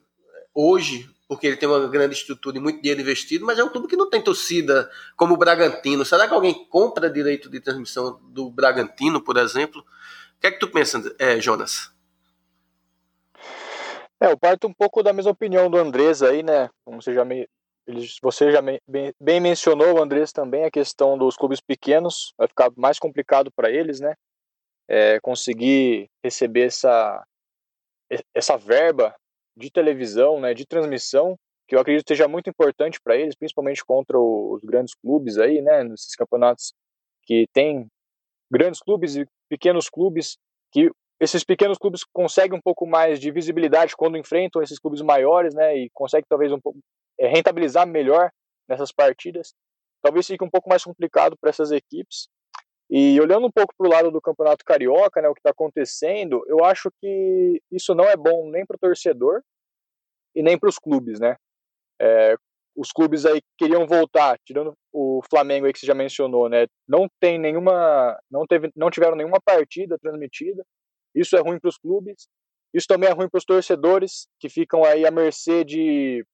[0.53, 3.87] hoje, porque ele tem uma grande estrutura e muito dinheiro investido, mas é um clube
[3.87, 6.05] que não tem torcida, como o Bragantino.
[6.05, 9.83] Será que alguém compra direito de transmissão do Bragantino, por exemplo?
[10.41, 11.93] Que é que tu pensa, é, Jonas?
[14.19, 16.67] É, eu parto um pouco da mesma opinião do Andrés aí, né?
[16.83, 17.47] Como você já, me,
[18.23, 22.47] você já me, bem, bem, mencionou, o Andrés também, a questão dos clubes pequenos, vai
[22.47, 24.15] ficar mais complicado para eles, né?
[24.89, 27.23] É, conseguir receber essa,
[28.33, 29.15] essa verba
[29.55, 31.37] de televisão, né, de transmissão,
[31.67, 35.83] que eu acredito seja muito importante para eles, principalmente contra os grandes clubes aí, né,
[35.83, 36.73] nesses campeonatos
[37.23, 37.87] que tem
[38.51, 40.37] grandes clubes e pequenos clubes
[40.71, 45.53] que esses pequenos clubes conseguem um pouco mais de visibilidade quando enfrentam esses clubes maiores,
[45.53, 46.79] né, e conseguem talvez um pouco
[47.19, 48.31] é, rentabilizar melhor
[48.67, 49.53] nessas partidas.
[50.01, 52.27] Talvez fique um pouco mais complicado para essas equipes.
[52.89, 56.43] E olhando um pouco para o lado do Campeonato Carioca, né, o que está acontecendo,
[56.47, 59.43] eu acho que isso não é bom nem para o torcedor
[60.35, 61.35] e nem para os clubes, né?
[62.01, 62.35] É,
[62.75, 66.67] os clubes aí queriam voltar, tirando o Flamengo aí que você já mencionou, né?
[66.87, 70.63] Não tem nenhuma, não teve, não tiveram nenhuma partida transmitida.
[71.13, 72.27] Isso é ruim para os clubes.
[72.73, 76.25] Isso também é ruim para os torcedores, que ficam aí à mercê de,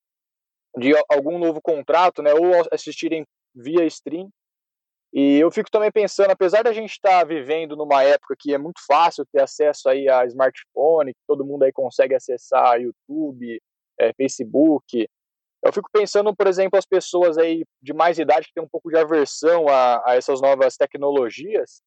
[0.77, 2.33] de algum novo contrato, né?
[2.33, 3.25] Ou assistirem
[3.55, 4.29] via stream.
[5.13, 8.57] E eu fico também pensando, apesar da gente estar tá vivendo numa época que é
[8.57, 13.59] muito fácil ter acesso aí a smartphone, que todo mundo aí consegue acessar YouTube,
[13.99, 15.07] é, Facebook,
[15.63, 18.89] eu fico pensando, por exemplo, as pessoas aí de mais idade que têm um pouco
[18.89, 21.81] de aversão a, a essas novas tecnologias,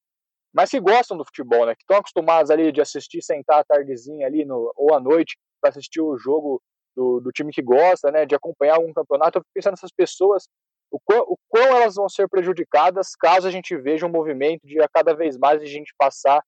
[0.53, 1.75] mas que gostam do futebol, né?
[1.75, 5.71] Que estão acostumados ali de assistir, sentar à tardezinha ali no, ou à noite para
[5.71, 6.61] assistir o jogo
[6.97, 8.27] do, do, time que gosta, né?
[8.27, 9.39] De acompanhar algum campeonato.
[9.39, 10.49] Eu fico pensando nessas pessoas,
[10.91, 14.81] o quão, o quão elas vão ser prejudicadas caso a gente veja um movimento de
[14.83, 16.43] a cada vez mais a gente passar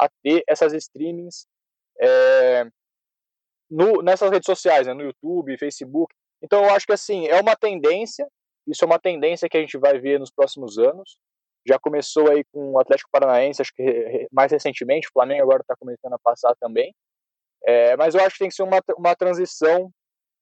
[0.00, 1.46] a ter essas streamings
[2.00, 2.64] é,
[3.68, 4.94] no, nessas redes sociais, né?
[4.94, 6.14] No YouTube, Facebook.
[6.42, 8.26] Então eu acho que assim é uma tendência.
[8.66, 11.18] Isso é uma tendência que a gente vai ver nos próximos anos
[11.68, 15.76] já começou aí com o Atlético Paranaense, acho que mais recentemente, o Flamengo agora está
[15.76, 16.94] começando a passar também.
[17.64, 19.90] É, mas eu acho que tem que ser uma, uma transição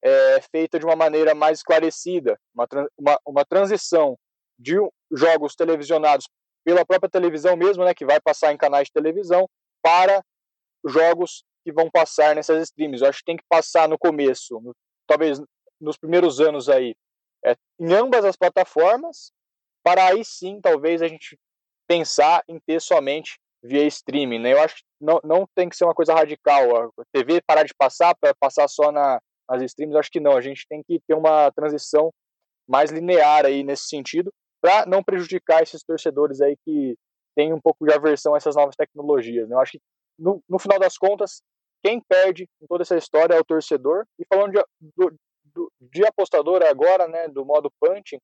[0.01, 2.67] é, feita de uma maneira mais esclarecida, uma,
[2.97, 4.17] uma, uma transição
[4.57, 4.75] de
[5.11, 6.27] jogos televisionados
[6.63, 9.49] pela própria televisão mesmo, né, que vai passar em canais de televisão,
[9.81, 10.23] para
[10.85, 13.01] jogos que vão passar nessas streams.
[13.01, 14.73] Eu acho que tem que passar no começo, no,
[15.05, 15.41] talvez
[15.79, 16.95] nos primeiros anos aí,
[17.45, 19.31] é, em ambas as plataformas,
[19.83, 21.37] para aí sim, talvez, a gente
[21.87, 24.53] pensar em ter somente via streaming, né?
[24.53, 27.73] Eu acho que não, não tem que ser uma coisa radical, a TV parar de
[27.73, 29.19] passar para passar só na,
[29.49, 32.11] nas streams, acho que não, a gente tem que ter uma transição
[32.67, 36.97] mais linear aí nesse sentido, para não prejudicar esses torcedores aí que
[37.35, 39.55] têm um pouco de aversão a essas novas tecnologias, né?
[39.55, 39.81] Eu acho que
[40.19, 41.41] no, no final das contas,
[41.83, 44.65] quem perde em toda essa história é o torcedor, e falando de,
[44.97, 45.15] do,
[45.57, 48.19] do, de apostador agora, né, do modo punching,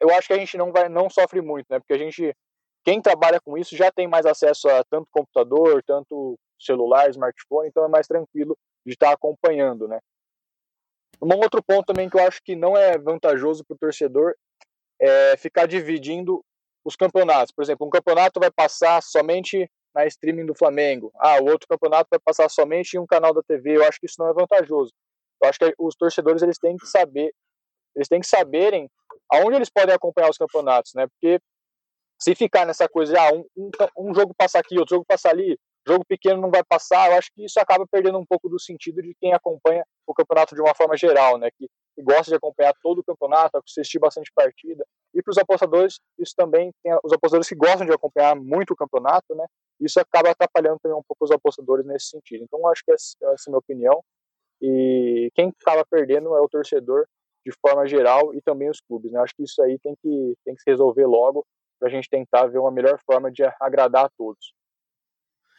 [0.00, 1.78] eu acho que a gente não vai não sofre muito, né?
[1.78, 2.34] Porque a gente
[2.84, 7.84] quem trabalha com isso já tem mais acesso a tanto computador, tanto celular, smartphone, então
[7.84, 10.00] é mais tranquilo de estar acompanhando, né?
[11.20, 14.34] Um outro ponto também que eu acho que não é vantajoso para o torcedor
[15.00, 16.44] é ficar dividindo
[16.84, 17.52] os campeonatos.
[17.54, 21.12] Por exemplo, um campeonato vai passar somente na streaming do Flamengo.
[21.16, 23.76] Ah, o outro campeonato vai passar somente em um canal da TV.
[23.76, 24.92] Eu acho que isso não é vantajoso.
[25.42, 27.34] Eu acho que os torcedores eles têm que saber,
[27.96, 28.88] eles têm que saberem
[29.30, 31.06] aonde eles podem acompanhar os campeonatos, né?
[31.06, 31.40] Porque
[32.20, 33.70] se ficar nessa coisa, ah, um, um,
[34.10, 37.30] um jogo passa aqui, outro jogo passa ali, jogo pequeno não vai passar, eu acho
[37.34, 40.74] que isso acaba perdendo um pouco do sentido de quem acompanha o campeonato de uma
[40.74, 41.50] forma geral, né?
[41.50, 44.86] Que, que gosta de acompanhar todo o campeonato, assistir bastante partida.
[45.12, 48.76] E para os apostadores, isso também tem os apostadores que gostam de acompanhar muito o
[48.76, 49.44] campeonato, né?
[49.80, 52.44] Isso acaba atrapalhando também um pouco os apostadores nesse sentido.
[52.44, 54.04] Então, acho que essa, essa é a minha opinião.
[54.62, 57.04] E quem acaba perdendo é o torcedor
[57.44, 59.10] de forma geral e também os clubes.
[59.10, 59.18] Né?
[59.18, 61.44] Acho que isso aí tem que, tem que se resolver logo
[61.80, 64.54] para a gente tentar ver uma melhor forma de agradar a todos.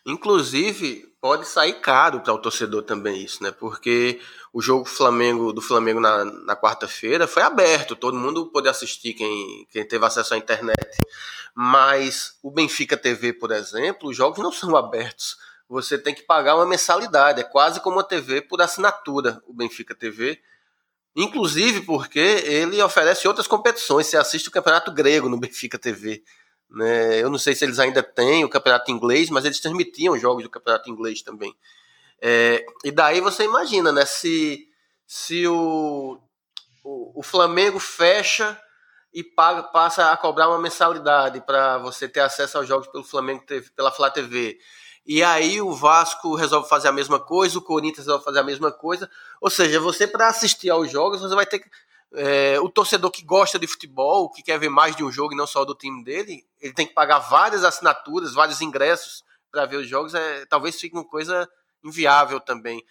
[0.05, 3.51] Inclusive, pode sair caro para o torcedor também isso, né?
[3.51, 4.19] Porque
[4.51, 9.65] o jogo Flamengo do Flamengo na, na quarta-feira foi aberto, todo mundo pôde assistir, quem,
[9.69, 10.97] quem teve acesso à internet.
[11.55, 15.37] Mas o Benfica TV, por exemplo, os jogos não são abertos.
[15.69, 19.95] Você tem que pagar uma mensalidade, é quase como uma TV por assinatura, o Benfica
[19.95, 20.39] TV.
[21.15, 24.07] Inclusive porque ele oferece outras competições.
[24.07, 26.23] Você assiste o Campeonato Grego no Benfica TV.
[26.69, 27.21] Né?
[27.21, 30.49] Eu não sei se eles ainda têm o campeonato inglês, mas eles transmitiam jogos do
[30.49, 31.55] campeonato inglês também.
[32.19, 34.05] É, e daí você imagina, né?
[34.05, 34.67] Se,
[35.05, 36.19] se o,
[36.83, 38.59] o, o Flamengo fecha
[39.13, 43.45] e paga, passa a cobrar uma mensalidade para você ter acesso aos jogos pelo Flamengo
[43.45, 44.57] TV, pela Flá TV.
[45.05, 48.71] E aí o Vasco resolve fazer a mesma coisa, o Corinthians resolve fazer a mesma
[48.71, 49.09] coisa.
[49.41, 51.69] Ou seja, você para assistir aos jogos, você vai ter que
[52.15, 55.37] é, o torcedor que gosta de futebol, que quer ver mais de um jogo e
[55.37, 59.77] não só do time dele, ele tem que pagar várias assinaturas, vários ingressos para ver
[59.77, 60.13] os jogos.
[60.13, 61.49] É, talvez fique uma coisa
[61.83, 62.83] inviável também.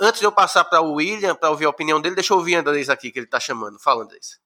[0.00, 2.56] Antes de eu passar para o William, para ouvir a opinião dele, deixa eu ouvir
[2.56, 3.78] Andrés aqui, que ele está chamando.
[3.78, 4.40] Fala, Andrés.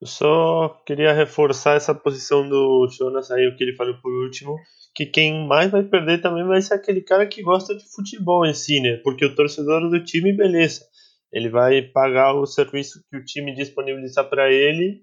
[0.00, 4.56] Eu só queria reforçar essa posição do Jonas aí, o que ele falou por último,
[4.94, 8.54] que quem mais vai perder também vai ser aquele cara que gosta de futebol em
[8.54, 9.00] si, né?
[9.02, 10.84] Porque o torcedor do time, beleza
[11.32, 15.02] ele vai pagar o serviço que o time disponibiliza para ele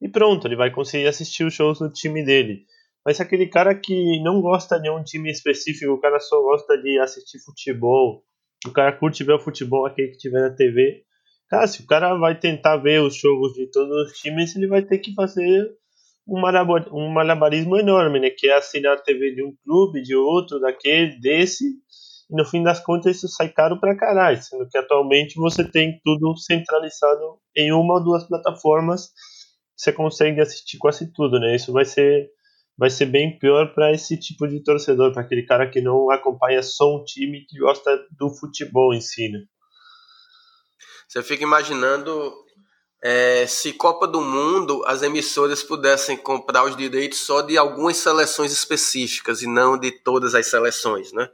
[0.00, 2.64] e pronto, ele vai conseguir assistir os shows do time dele.
[3.06, 6.98] Mas aquele cara que não gosta de um time específico, o cara só gosta de
[6.98, 8.24] assistir futebol,
[8.66, 11.04] o cara curte ver o futebol aquele que tiver na TV.
[11.48, 14.82] Cara, se o cara vai tentar ver os jogos de todos os times, ele vai
[14.82, 15.68] ter que fazer
[16.26, 16.40] um,
[16.92, 18.30] um malabarismo enorme, né?
[18.30, 21.64] Que é assinar a TV de um clube, de outro, daquele, desse,
[22.30, 26.00] e no fim das contas isso sai caro pra caralho, sendo que atualmente você tem
[26.02, 29.10] tudo centralizado em uma ou duas plataformas,
[29.76, 31.54] você consegue assistir quase tudo, né?
[31.54, 32.30] Isso vai ser
[32.76, 36.60] vai ser bem pior para esse tipo de torcedor, para aquele cara que não acompanha
[36.60, 39.38] só um time que gosta do futebol em si, né?
[41.08, 42.34] Você fica imaginando
[43.02, 48.50] é, se Copa do Mundo as emissoras pudessem comprar os direitos só de algumas seleções
[48.50, 51.28] específicas e não de todas as seleções, né?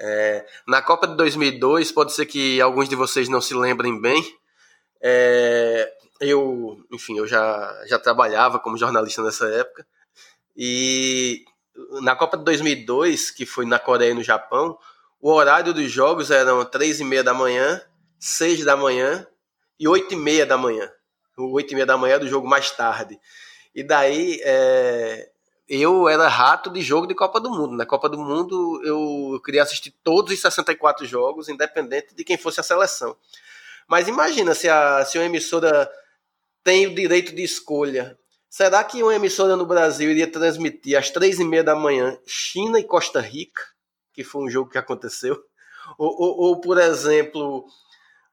[0.00, 4.22] É, na Copa de 2002, pode ser que alguns de vocês não se lembrem bem.
[5.00, 9.86] É, eu, enfim, eu já, já trabalhava como jornalista nessa época.
[10.56, 11.44] E
[12.02, 14.78] na Copa de 2002, que foi na Coreia e no Japão,
[15.20, 17.80] o horário dos jogos eram 3 e meia da manhã,
[18.18, 19.26] 6 da manhã
[19.78, 20.90] e 8 e meia da manhã.
[21.36, 23.18] O 8 e meia da manhã do jogo mais tarde.
[23.74, 25.30] E daí é,
[25.68, 27.76] eu era rato de jogo de Copa do Mundo.
[27.76, 32.58] Na Copa do Mundo eu queria assistir todos os 64 jogos, independente de quem fosse
[32.58, 33.16] a seleção.
[33.86, 35.90] Mas imagina se, a, se uma emissora
[36.64, 38.18] tem o direito de escolha.
[38.50, 42.80] Será que uma emissora no Brasil iria transmitir às três e meia da manhã China
[42.80, 43.62] e Costa Rica,
[44.12, 45.38] que foi um jogo que aconteceu?
[45.96, 47.66] Ou, ou, ou por exemplo,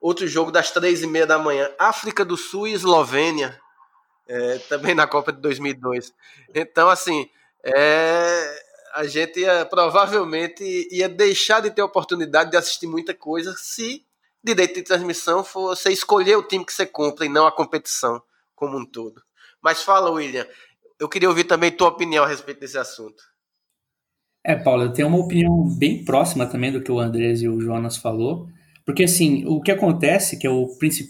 [0.05, 3.59] outro jogo das três e meia da manhã, África do Sul e Eslovênia,
[4.27, 6.13] é, também na Copa de 2002.
[6.53, 7.27] Então, assim,
[7.63, 14.05] é, a gente ia, provavelmente ia deixar de ter oportunidade de assistir muita coisa se
[14.43, 18.21] direito de transmissão fosse escolher o time que você compra e não a competição
[18.55, 19.23] como um todo.
[19.59, 20.45] Mas fala, William,
[20.99, 23.23] eu queria ouvir também tua opinião a respeito desse assunto.
[24.43, 27.59] É, Paulo, eu tenho uma opinião bem próxima também do que o Andrés e o
[27.59, 28.47] Jonas falou.
[28.86, 30.69] Porque, assim, o que acontece, que é o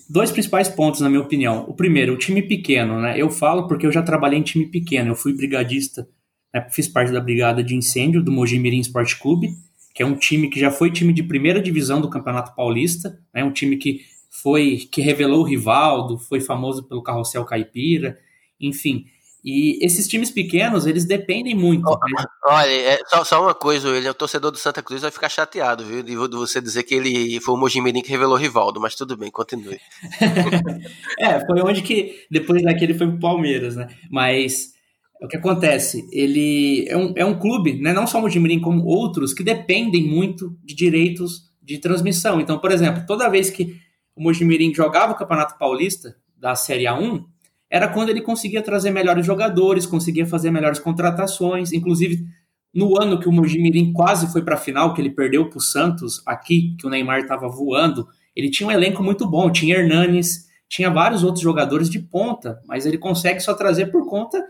[0.09, 1.65] dois principais pontos, na minha opinião.
[1.67, 3.19] O primeiro, o time pequeno, né?
[3.19, 5.11] Eu falo porque eu já trabalhei em time pequeno.
[5.11, 6.07] Eu fui brigadista,
[6.53, 6.65] né?
[6.71, 9.49] fiz parte da brigada de incêndio do Mojimirim Esporte Clube,
[9.93, 13.43] que é um time que já foi time de primeira divisão do Campeonato Paulista, né?
[13.43, 14.01] Um time que
[14.41, 18.17] foi que revelou o Rivaldo, foi famoso pelo Carrossel Caipira,
[18.59, 19.05] enfim.
[19.45, 21.87] E esses times pequenos, eles dependem muito.
[21.87, 22.25] Né?
[22.45, 25.29] Olha, é, só, só, uma coisa, ele é o torcedor do Santa Cruz vai ficar
[25.29, 26.01] chateado, viu?
[26.01, 29.29] De, você dizer que ele foi o Mojimirim que revelou o Rivaldo, mas tudo bem,
[29.29, 29.79] continue.
[31.19, 33.87] é, foi onde que, depois daquele foi pro Palmeiras, né?
[34.09, 34.73] Mas
[35.21, 36.09] o que acontece?
[36.11, 40.07] Ele é um, é um clube, né, não só o Mojimirim, como outros, que dependem
[40.07, 42.41] muito de direitos de transmissão.
[42.41, 43.75] Então, por exemplo, toda vez que
[44.15, 47.25] o Mojimirim jogava o Campeonato Paulista da Série A1,
[47.70, 52.26] era quando ele conseguia trazer melhores jogadores, conseguia fazer melhores contratações, inclusive
[52.74, 55.61] no ano que o Mojimirim quase foi para a final, que ele perdeu para o
[55.61, 58.05] Santos aqui, que o Neymar estava voando,
[58.36, 62.86] ele tinha um elenco muito bom, tinha Hernanes, tinha vários outros jogadores de ponta, mas
[62.86, 64.43] ele consegue só trazer por conta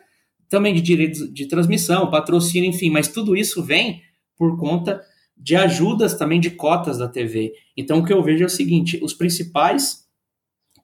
[0.49, 4.01] também de direitos de transmissão, patrocínio, enfim, mas tudo isso vem
[4.38, 5.01] por conta
[5.38, 7.53] de ajudas também de cotas da TV.
[7.76, 10.05] Então o que eu vejo é o seguinte: os principais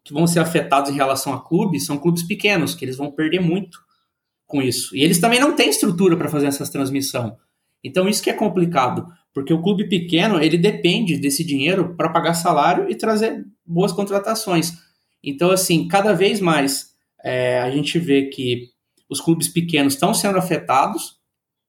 [0.04, 3.40] que vão ser afetados em relação a clubes são clubes pequenos, que eles vão perder
[3.40, 3.80] muito
[4.48, 4.96] com isso.
[4.96, 7.38] E eles também não têm estrutura para fazer essa transmissão.
[7.84, 12.34] Então isso que é complicado, porque o clube pequeno ele depende desse dinheiro para pagar
[12.34, 14.74] salário e trazer boas contratações.
[15.24, 16.92] Então assim, cada vez mais
[17.24, 18.70] é, a gente vê que
[19.10, 21.18] os clubes pequenos estão sendo afetados,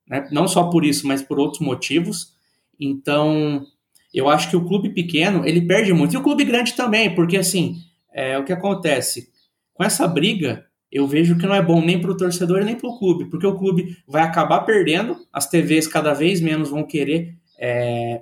[0.09, 0.28] né?
[0.30, 2.33] não só por isso, mas por outros motivos.
[2.80, 3.64] Então
[4.12, 7.37] eu acho que o clube pequeno ele perde muito e o clube grande também, porque
[7.37, 7.76] assim
[8.13, 9.31] é, o que acontece
[9.75, 12.89] com essa briga eu vejo que não é bom nem para o torcedor nem para
[12.89, 17.35] o clube, porque o clube vai acabar perdendo, as TVs cada vez menos vão querer
[17.59, 18.21] é,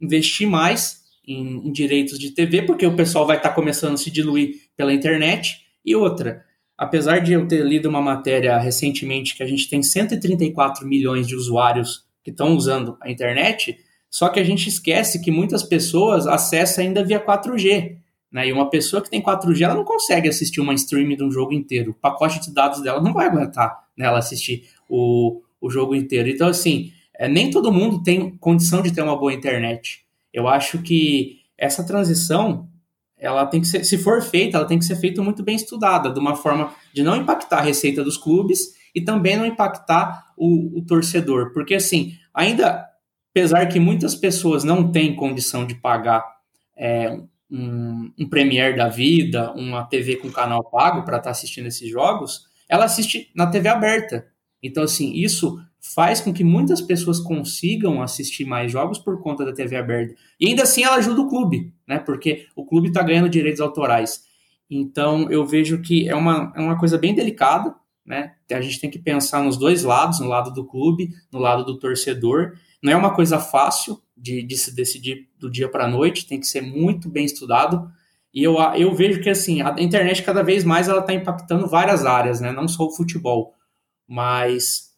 [0.00, 3.96] investir mais em, em, direitos de TV, porque o pessoal vai estar tá começando a
[3.96, 5.62] se diluir pela internet.
[5.84, 6.44] E outra,
[6.78, 11.34] apesar de eu ter lido uma matéria recentemente que a gente tem 134 milhões de
[11.34, 13.78] usuários que estão usando a internet,
[14.08, 17.96] só que a gente esquece que muitas pessoas acessam ainda via 4G.
[18.34, 18.48] Né?
[18.48, 21.52] E uma pessoa que tem 4G, ela não consegue assistir uma stream de um jogo
[21.52, 21.92] inteiro.
[21.92, 26.28] O pacote de dados dela não vai aguentar né, ela assistir o, o jogo inteiro.
[26.28, 30.04] Então, assim, é, nem todo mundo tem condição de ter uma boa internet.
[30.32, 32.68] Eu acho que essa transição,
[33.16, 36.10] ela tem que ser, se for feita, ela tem que ser feita muito bem estudada,
[36.10, 40.80] de uma forma de não impactar a receita dos clubes e também não impactar o,
[40.80, 41.52] o torcedor.
[41.52, 42.84] Porque, assim, ainda,
[43.30, 46.24] apesar que muitas pessoas não têm condição de pagar
[46.76, 47.16] é,
[47.50, 48.28] um, um
[48.76, 53.30] da vida, uma TV com canal pago para estar tá assistindo esses jogos, ela assiste
[53.34, 54.26] na TV aberta.
[54.62, 59.52] Então, assim, isso faz com que muitas pessoas consigam assistir mais jogos por conta da
[59.52, 60.14] TV aberta.
[60.40, 61.98] E ainda assim ela ajuda o clube, né?
[61.98, 64.24] Porque o clube está ganhando direitos autorais.
[64.70, 67.74] Então, eu vejo que é uma, é uma coisa bem delicada,
[68.04, 68.32] né?
[68.50, 71.78] A gente tem que pensar nos dois lados, no lado do clube, no lado do
[71.78, 72.54] torcedor.
[72.82, 76.40] Não é uma coisa fácil de, de se decidir do dia para a noite, tem
[76.40, 77.92] que ser muito bem estudado.
[78.32, 82.06] E eu, eu vejo que assim, a internet cada vez mais ela está impactando várias
[82.06, 82.50] áreas, né?
[82.50, 83.52] não só o futebol,
[84.08, 84.94] mas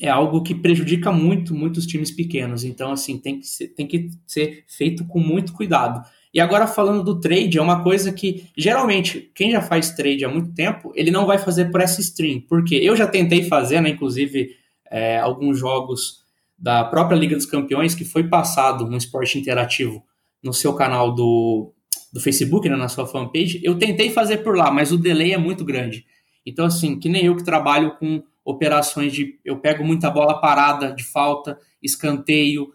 [0.00, 2.64] é algo que prejudica muito, muitos times pequenos.
[2.64, 6.04] Então, assim, tem que ser, tem que ser feito com muito cuidado.
[6.34, 10.28] E agora falando do trade, é uma coisa que geralmente quem já faz trade há
[10.28, 13.90] muito tempo, ele não vai fazer por essa stream, porque eu já tentei fazer, né,
[13.90, 14.50] inclusive
[14.90, 16.27] é, alguns jogos
[16.58, 20.04] da própria Liga dos Campeões, que foi passado no esporte interativo
[20.42, 21.72] no seu canal do,
[22.12, 25.38] do Facebook, né, na sua fanpage, eu tentei fazer por lá, mas o delay é
[25.38, 26.04] muito grande.
[26.44, 29.38] Então, assim, que nem eu que trabalho com operações de.
[29.44, 32.72] Eu pego muita bola parada de falta, escanteio.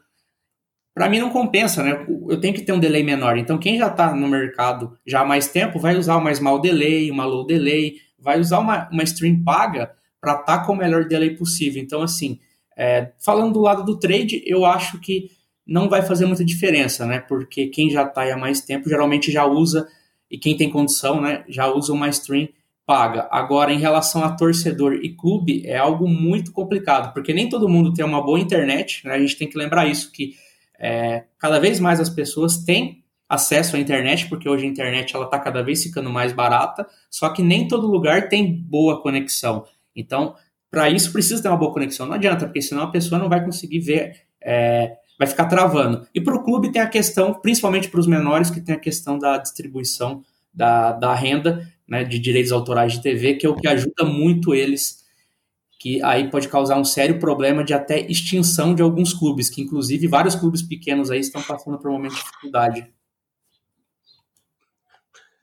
[0.93, 2.05] Para mim não compensa, né?
[2.29, 3.35] Eu tenho que ter um delay menor.
[3.37, 7.09] Então, quem já está no mercado já há mais tempo vai usar uma small delay,
[7.09, 11.05] uma low delay, vai usar uma, uma stream paga para estar tá com o melhor
[11.05, 11.81] delay possível.
[11.81, 12.39] Então, assim,
[12.77, 15.29] é, falando do lado do trade, eu acho que
[15.65, 17.19] não vai fazer muita diferença, né?
[17.19, 19.87] Porque quem já está há mais tempo geralmente já usa,
[20.29, 22.49] e quem tem condição, né, já usa uma stream
[22.85, 23.27] paga.
[23.31, 27.93] Agora, em relação a torcedor e clube, é algo muito complicado, porque nem todo mundo
[27.93, 29.13] tem uma boa internet, né?
[29.13, 30.33] A gente tem que lembrar isso, que
[30.79, 35.25] é, cada vez mais as pessoas têm acesso à internet, porque hoje a internet ela
[35.25, 39.65] está cada vez ficando mais barata, só que nem todo lugar tem boa conexão.
[39.95, 40.35] Então,
[40.73, 42.07] para isso precisa ter uma boa conexão.
[42.07, 46.07] Não adianta, porque senão a pessoa não vai conseguir ver, é, vai ficar travando.
[46.15, 49.19] E para o clube tem a questão, principalmente para os menores, que tem a questão
[49.19, 53.67] da distribuição da, da renda né, de direitos autorais de TV, que é o que
[53.67, 55.05] ajuda muito eles,
[55.77, 60.07] que aí pode causar um sério problema de até extinção de alguns clubes, que inclusive
[60.07, 62.91] vários clubes pequenos aí estão passando por um momento de dificuldade.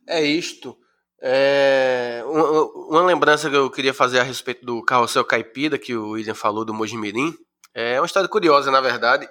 [0.08, 0.76] É isto.
[1.22, 6.34] É, uma, lembrança que eu queria fazer a respeito do carrossel caipira, que o William
[6.34, 7.36] falou do Mojimirim,
[7.74, 9.28] é uma história curiosa, na verdade.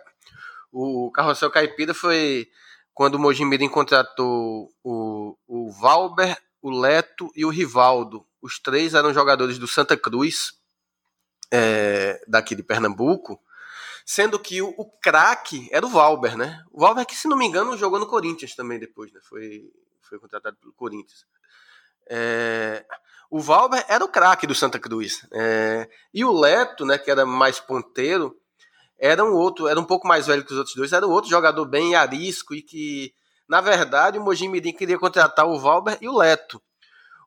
[0.71, 2.47] O carrossel caipira foi
[2.93, 8.25] quando o Mojimirim contratou o, o Valber, o Leto e o Rivaldo.
[8.41, 10.53] Os três eram jogadores do Santa Cruz,
[11.51, 13.41] é, daqui de Pernambuco,
[14.05, 16.63] sendo que o, o craque era o Valber, né?
[16.71, 19.19] O Valber que, se não me engano, jogou no Corinthians também depois, né?
[19.23, 19.71] Foi,
[20.01, 21.25] foi contratado pelo Corinthians.
[22.09, 22.83] É,
[23.29, 25.25] o Valber era o craque do Santa Cruz.
[25.31, 28.35] É, e o Leto, né, que era mais ponteiro,
[28.97, 31.65] era um outro, era um pouco mais velho que os outros dois, era outro jogador
[31.65, 33.13] bem arisco e que,
[33.47, 36.61] na verdade, o Mojim Mirim queria contratar o Valber e o Leto.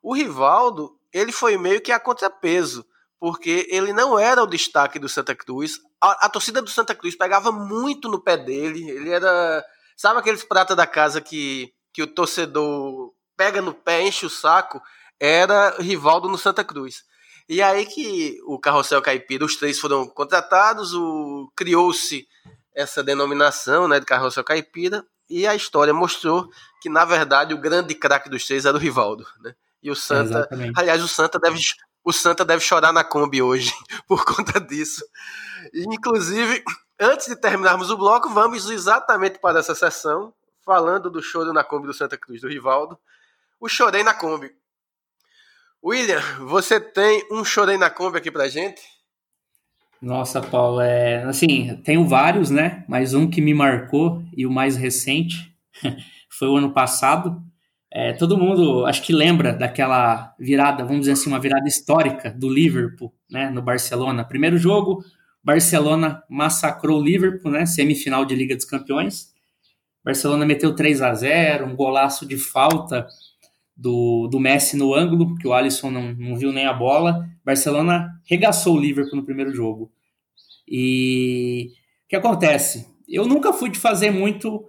[0.03, 2.85] O Rivaldo, ele foi meio que a contrapeso,
[3.19, 5.79] porque ele não era o destaque do Santa Cruz.
[6.01, 8.89] A, a torcida do Santa Cruz pegava muito no pé dele.
[8.89, 9.65] Ele era,
[9.95, 14.81] sabe aqueles prata da casa que que o torcedor pega no pé, enche o saco,
[15.19, 17.03] era Rivaldo no Santa Cruz.
[17.47, 22.27] E aí que o Carrossel Caipira, os três foram contratados, o criou-se
[22.73, 26.49] essa denominação né, de Carrossel Caipira, e a história mostrou
[26.81, 29.25] que, na verdade, o grande craque dos três era o Rivaldo.
[29.41, 29.55] Né?
[29.81, 30.39] E o Santa.
[30.39, 30.79] Exatamente.
[30.79, 31.59] Aliás, o Santa deve.
[32.03, 33.71] O Santa deve chorar na Kombi hoje
[34.07, 35.05] por conta disso.
[35.73, 36.61] E, inclusive,
[36.99, 40.33] antes de terminarmos o bloco, vamos exatamente para essa sessão,
[40.65, 42.99] falando do choro na Kombi do Santa Cruz do Rivaldo.
[43.63, 44.51] O Chorei na Kombi.
[45.81, 48.81] William, você tem um Chorei na Kombi aqui pra gente?
[50.01, 52.83] Nossa, Paulo, é assim, tenho vários, né?
[52.89, 55.55] Mas um que me marcou e o mais recente
[56.29, 57.41] foi o ano passado.
[57.89, 62.49] É, todo mundo acho que lembra daquela virada, vamos dizer assim, uma virada histórica do
[62.49, 63.49] Liverpool, né?
[63.49, 64.25] No Barcelona.
[64.25, 65.05] Primeiro jogo,
[65.41, 67.65] Barcelona massacrou o Liverpool, né?
[67.65, 69.33] Semifinal de Liga dos Campeões.
[70.03, 73.07] Barcelona meteu 3 a 0 um golaço de falta
[73.83, 77.27] do, do Messi no ângulo, porque o Alisson não, não viu nem a bola.
[77.43, 79.91] Barcelona regaçou o Liverpool no primeiro jogo.
[80.65, 81.71] E
[82.05, 82.87] o que acontece?
[83.05, 84.63] Eu nunca fui de fazer muito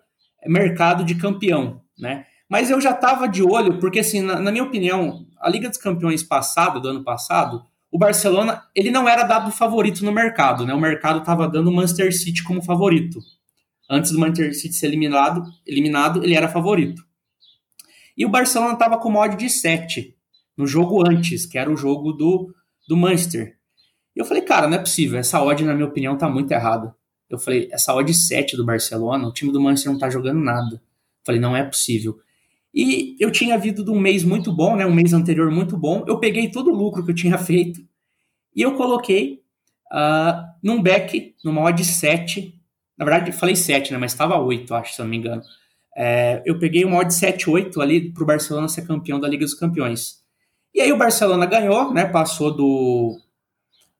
[0.44, 2.26] mercado de campeão, né?
[2.50, 5.78] Mas eu já estava de olho, porque assim, na, na, minha opinião, a Liga dos
[5.78, 7.62] Campeões passada, do ano passado,
[7.92, 10.74] o Barcelona, ele não era dado favorito no mercado, né?
[10.74, 13.20] O mercado estava dando o Manchester City como favorito.
[13.88, 17.02] Antes do Manchester City ser eliminado, eliminado ele era favorito.
[18.16, 20.16] E o Barcelona estava com mod de 7
[20.56, 22.54] no jogo antes, que era o jogo do,
[22.88, 23.56] do Manchester.
[24.14, 26.94] E eu falei, cara, não é possível, essa odd, na minha opinião, tá muito errada.
[27.28, 30.76] Eu falei, essa odd 7 do Barcelona, o time do Manchester não tá jogando nada.
[30.76, 30.80] Eu
[31.24, 32.18] falei, não é possível.
[32.72, 34.84] E eu tinha vindo de um mês muito bom, né?
[34.84, 36.04] Um mês anterior muito bom.
[36.06, 37.80] Eu peguei todo o lucro que eu tinha feito
[38.54, 39.42] e eu coloquei
[39.92, 42.54] uh, num back, numa odd 7.
[42.96, 43.98] Na verdade, falei 7, né?
[43.98, 45.42] Mas estava 8, acho, se eu não me engano.
[45.96, 49.54] É, eu peguei uma odd 7-8 ali para o Barcelona ser campeão da Liga dos
[49.54, 50.22] Campeões.
[50.74, 52.04] E aí o Barcelona ganhou, né?
[52.04, 53.16] Passou do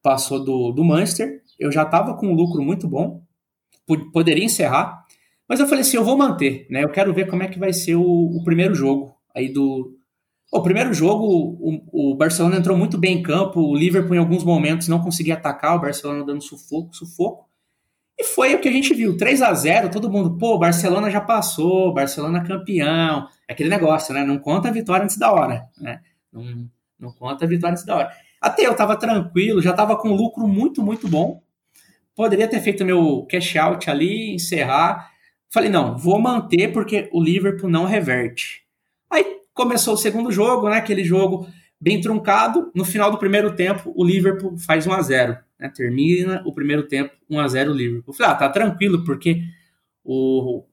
[0.03, 1.41] passou do, do Manchester.
[1.57, 3.23] Eu já estava com um lucro muito bom,
[4.11, 5.03] poderia encerrar,
[5.47, 6.83] mas eu falei assim, eu vou manter, né?
[6.83, 9.95] Eu quero ver como é que vai ser o, o primeiro jogo aí do
[10.51, 11.25] o primeiro jogo,
[11.59, 15.33] o, o, Barcelona entrou muito bem em campo, o Liverpool em alguns momentos não conseguia
[15.33, 17.44] atacar, o Barcelona dando sufoco, sufoco.
[18.17, 21.19] E foi o que a gente viu, 3 a 0 todo mundo, pô, Barcelona já
[21.19, 23.27] passou, Barcelona campeão.
[23.47, 24.23] É aquele negócio, né?
[24.23, 25.99] Não conta a vitória antes da hora, né?
[26.31, 28.11] Não, não conta a vitória antes da hora.
[28.41, 31.41] Até eu tava tranquilo, já tava com lucro muito, muito bom.
[32.15, 35.11] Poderia ter feito meu cash out ali, encerrar.
[35.51, 38.63] Falei, não, vou manter porque o Liverpool não reverte.
[39.09, 40.77] Aí começou o segundo jogo, né?
[40.77, 41.47] Aquele jogo
[41.79, 42.71] bem truncado.
[42.73, 45.69] No final do primeiro tempo, o Liverpool faz 1 a 0 né?
[45.69, 48.13] Termina o primeiro tempo 1 a 0 o Liverpool.
[48.13, 49.41] Falei, ah, tá tranquilo, porque
[50.03, 50.63] o,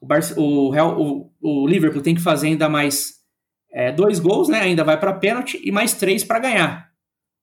[0.00, 0.06] o,
[0.36, 3.18] o, o, o Liverpool tem que fazer ainda mais
[3.70, 4.60] é, dois gols, né?
[4.60, 6.88] Ainda vai para pênalti e mais três para ganhar.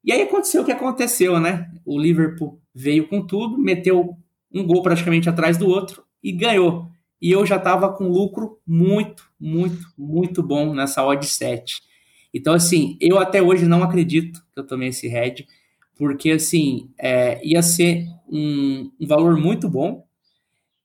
[0.03, 1.71] E aí aconteceu o que aconteceu, né?
[1.85, 4.15] O Liverpool veio com tudo, meteu
[4.53, 6.89] um gol praticamente atrás do outro e ganhou.
[7.21, 11.81] E eu já estava com lucro muito, muito, muito bom nessa odd 7.
[12.33, 15.47] Então, assim, eu até hoje não acredito que eu tomei esse head
[15.97, 20.05] porque assim é, ia ser um, um, valor muito bom.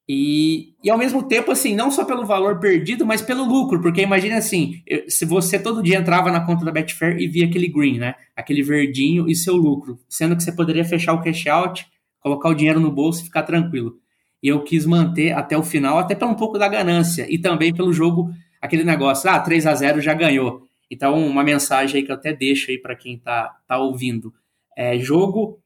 [0.09, 3.81] E, e ao mesmo tempo assim não só pelo valor perdido mas pelo lucro.
[3.81, 7.69] Porque imagina assim se você todo dia entrava na conta da Betfair e via aquele
[7.69, 8.15] green né?
[8.35, 9.99] Aquele verdinho e seu lucro.
[10.09, 11.87] Sendo que você poderia fechar o cash out
[12.21, 13.97] colocar o dinheiro no bolso e ficar tranquilo.
[14.43, 17.27] E eu quis manter até o final até pelo um pouco da ganância.
[17.29, 18.31] E também pelo jogo
[18.61, 20.63] aquele negócio ah 3 a 0 já ganhou.
[20.91, 24.33] Então uma mensagem aí que eu até deixo aí para quem tá tá ouvindo
[24.81, 25.63] é, jogo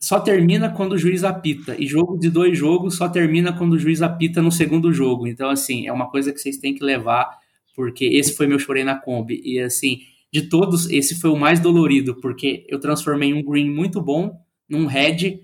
[0.00, 1.76] só termina quando o juiz apita.
[1.78, 5.26] E jogo de dois jogos só termina quando o juiz apita no segundo jogo.
[5.26, 7.28] Então, assim, é uma coisa que vocês têm que levar,
[7.76, 9.38] porque esse foi meu chorei na Kombi.
[9.44, 9.98] E, assim,
[10.32, 14.86] de todos, esse foi o mais dolorido, porque eu transformei um green muito bom num
[14.86, 15.40] red,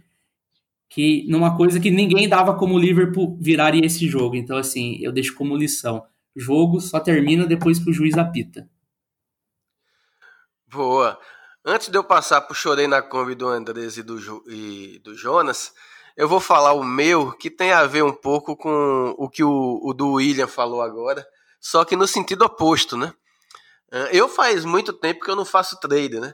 [0.89, 4.35] que numa coisa que ninguém dava como o Liverpool viraria esse jogo.
[4.35, 6.03] Então, assim, eu deixo como lição.
[6.35, 8.67] Jogo só termina depois que o juiz apita.
[10.67, 11.19] Boa.
[11.71, 14.17] Antes de eu passar pro Chorei na Kombi do Andrés e do,
[14.51, 15.75] e do Jonas,
[16.17, 19.79] eu vou falar o meu, que tem a ver um pouco com o que o,
[19.83, 21.29] o do William falou agora,
[21.61, 23.13] só que no sentido oposto, né?
[24.11, 26.33] Eu faz muito tempo que eu não faço trade, né?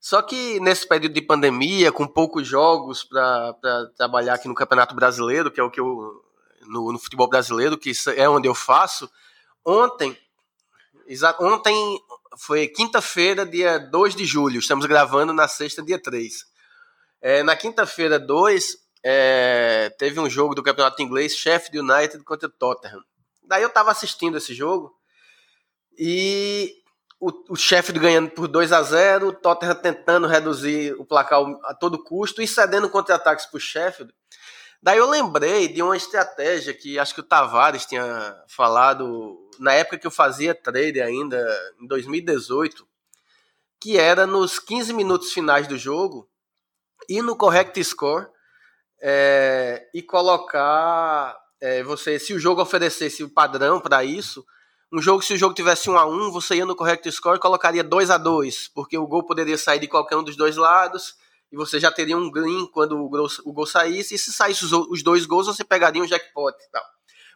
[0.00, 3.54] Só que nesse período de pandemia, com poucos jogos para
[3.96, 6.24] trabalhar aqui no Campeonato Brasileiro, que é o que eu.
[6.66, 9.08] No, no futebol brasileiro, que é onde eu faço,
[9.64, 10.18] ontem,
[11.38, 12.00] ontem
[12.38, 14.58] foi quinta-feira, dia 2 de julho.
[14.58, 16.44] Estamos gravando na sexta, dia 3.
[17.20, 23.02] É, na quinta-feira, 2, é, teve um jogo do campeonato inglês, Sheffield United contra Tottenham.
[23.44, 24.94] Daí eu estava assistindo esse jogo
[25.98, 26.72] E
[27.20, 31.74] o, o Sheffield ganhando por 2 a 0 o Tottenham tentando reduzir o placar a
[31.74, 34.12] todo custo e cedendo contra-ataques para o Sheffield.
[34.82, 39.96] Daí eu lembrei de uma estratégia que acho que o Tavares tinha falado na época
[39.96, 41.38] que eu fazia trade ainda,
[41.80, 42.84] em 2018,
[43.80, 46.28] que era nos 15 minutos finais do jogo,
[47.08, 48.26] ir no correct score
[49.00, 54.44] é, e colocar é, você, se o jogo oferecesse o padrão para isso,
[54.92, 57.40] um jogo, se o jogo tivesse 1 a 1 você ia no correct score e
[57.40, 61.14] colocaria 2 a 2 porque o gol poderia sair de qualquer um dos dois lados,
[61.52, 64.64] e você já teria um green quando o gol, o gol saísse, e se saísse
[64.64, 66.84] os, os dois gols, você pegaria um jackpot e tal.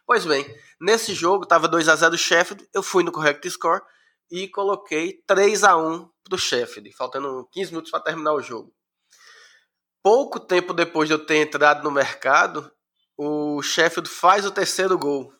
[0.07, 0.45] Pois bem,
[0.81, 3.81] nesse jogo, estava 2 a 0 Sheffield, eu fui no correct score
[4.31, 8.73] e coloquei 3 a 1 pro Sheffield, faltando 15 minutos para terminar o jogo.
[10.01, 12.71] Pouco tempo depois de eu ter entrado no mercado,
[13.15, 15.31] o Sheffield faz o terceiro gol.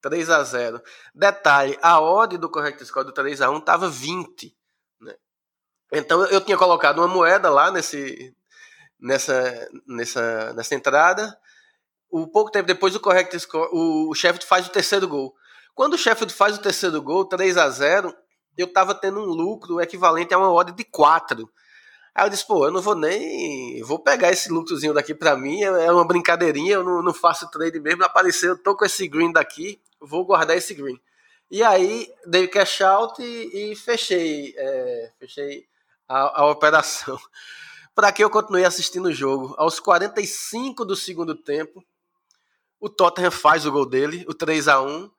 [0.00, 0.80] 3 a 0
[1.14, 4.56] Detalhe, a odd do correct score do 3 a 1 estava 20.
[5.92, 8.34] Então eu tinha colocado uma moeda lá nesse,
[9.00, 11.38] nessa, nessa, nessa entrada.
[12.10, 15.34] O pouco tempo depois o correct score, o Sheffield faz o terceiro gol.
[15.74, 18.14] Quando o Sheffield faz o terceiro gol, 3 a 0
[18.56, 21.48] eu estava tendo um lucro equivalente a uma odd de 4.
[22.12, 23.80] Aí eu disse, pô, eu não vou nem.
[23.84, 27.48] Vou pegar esse lucrozinho daqui para mim, é, é uma brincadeirinha, eu não, não faço
[27.48, 28.02] trade mesmo.
[28.02, 31.00] Apareceu, eu tô com esse green daqui, vou guardar esse green.
[31.48, 35.68] E aí dei cash out e, e fechei, é, fechei
[36.08, 37.18] a, a operação.
[37.94, 39.54] Para que eu continuei assistindo o jogo.
[39.58, 41.84] Aos 45 do segundo tempo,
[42.80, 45.10] o Tottenham faz o gol dele, o 3 a 1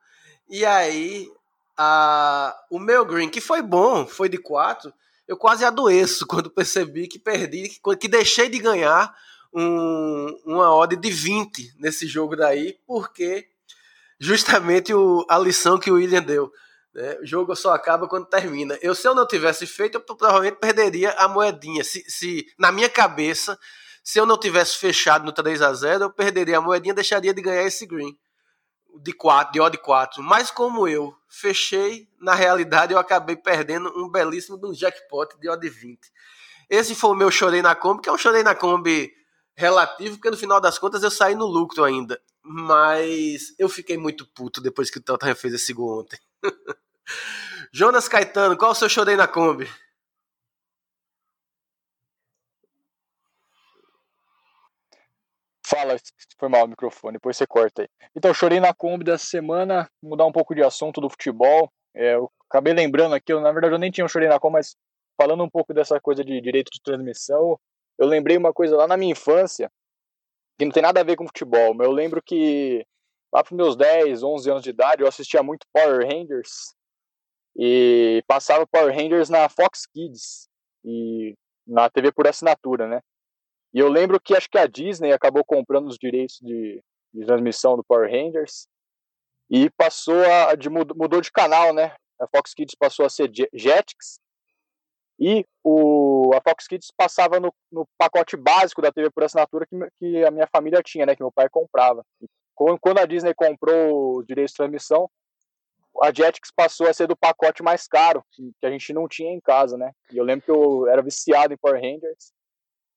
[0.48, 1.30] E aí,
[1.76, 4.92] a, o meu green, que foi bom, foi de 4,
[5.28, 9.14] eu quase adoeço quando percebi que perdi, que, que deixei de ganhar
[9.52, 13.46] um, uma odd de 20 nesse jogo daí, porque
[14.18, 16.52] justamente o, a lição que o William deu.
[16.94, 17.18] Né?
[17.20, 18.78] O jogo só acaba quando termina.
[18.82, 21.84] Eu, se eu não tivesse feito, eu provavelmente perderia a moedinha.
[21.84, 23.58] Se, se na minha cabeça,
[24.02, 27.42] se eu não tivesse fechado no 3 a 0 eu perderia a moedinha, deixaria de
[27.42, 28.16] ganhar esse green
[29.02, 30.22] de 4, de odd 4.
[30.22, 35.48] Mas como eu fechei, na realidade eu acabei perdendo um belíssimo de um jackpot de
[35.48, 35.98] odd 20.
[36.68, 39.12] Esse foi o meu chorei na Kombi, que é um chorei na Kombi
[39.56, 42.20] relativo, porque no final das contas eu saí no lucro ainda.
[42.42, 46.18] Mas eu fiquei muito puto depois que o Tottenham fez esse gol ontem.
[47.72, 49.68] Jonas Caetano, qual o seu chorei na Kombi?
[55.66, 55.96] Fala,
[56.36, 57.88] foi mal o microfone, depois você corta aí.
[58.16, 61.70] Então, chorei na Kombi dessa semana, mudar um pouco de assunto do futebol.
[61.94, 64.54] É, eu acabei lembrando aqui, eu, na verdade eu nem tinha um chorei na Kombi,
[64.54, 64.74] mas
[65.16, 67.56] falando um pouco dessa coisa de direito de transmissão,
[67.98, 69.70] eu lembrei uma coisa lá na minha infância,
[70.58, 72.84] que não tem nada a ver com futebol, mas eu lembro que
[73.32, 76.74] lá para meus 10, 11 anos de idade, eu assistia muito Power Rangers
[77.56, 80.48] e passava Power Rangers na Fox Kids
[80.84, 81.34] e
[81.66, 83.00] na TV por assinatura, né?
[83.72, 87.76] E eu lembro que acho que a Disney acabou comprando os direitos de, de transmissão
[87.76, 88.66] do Power Rangers
[89.48, 91.94] e passou a de, mudou de canal, né?
[92.20, 94.20] A Fox Kids passou a ser Jetix
[95.18, 99.76] e o, a Fox Kids passava no, no pacote básico da TV por assinatura que,
[99.98, 101.14] que, a minha família tinha, né?
[101.14, 102.04] Que meu pai comprava.
[102.80, 105.10] Quando a Disney comprou os direitos de transmissão,
[106.02, 109.40] a Jetix passou a ser do pacote mais caro, que a gente não tinha em
[109.40, 109.92] casa, né?
[110.12, 112.32] E eu lembro que eu era viciado em Power Rangers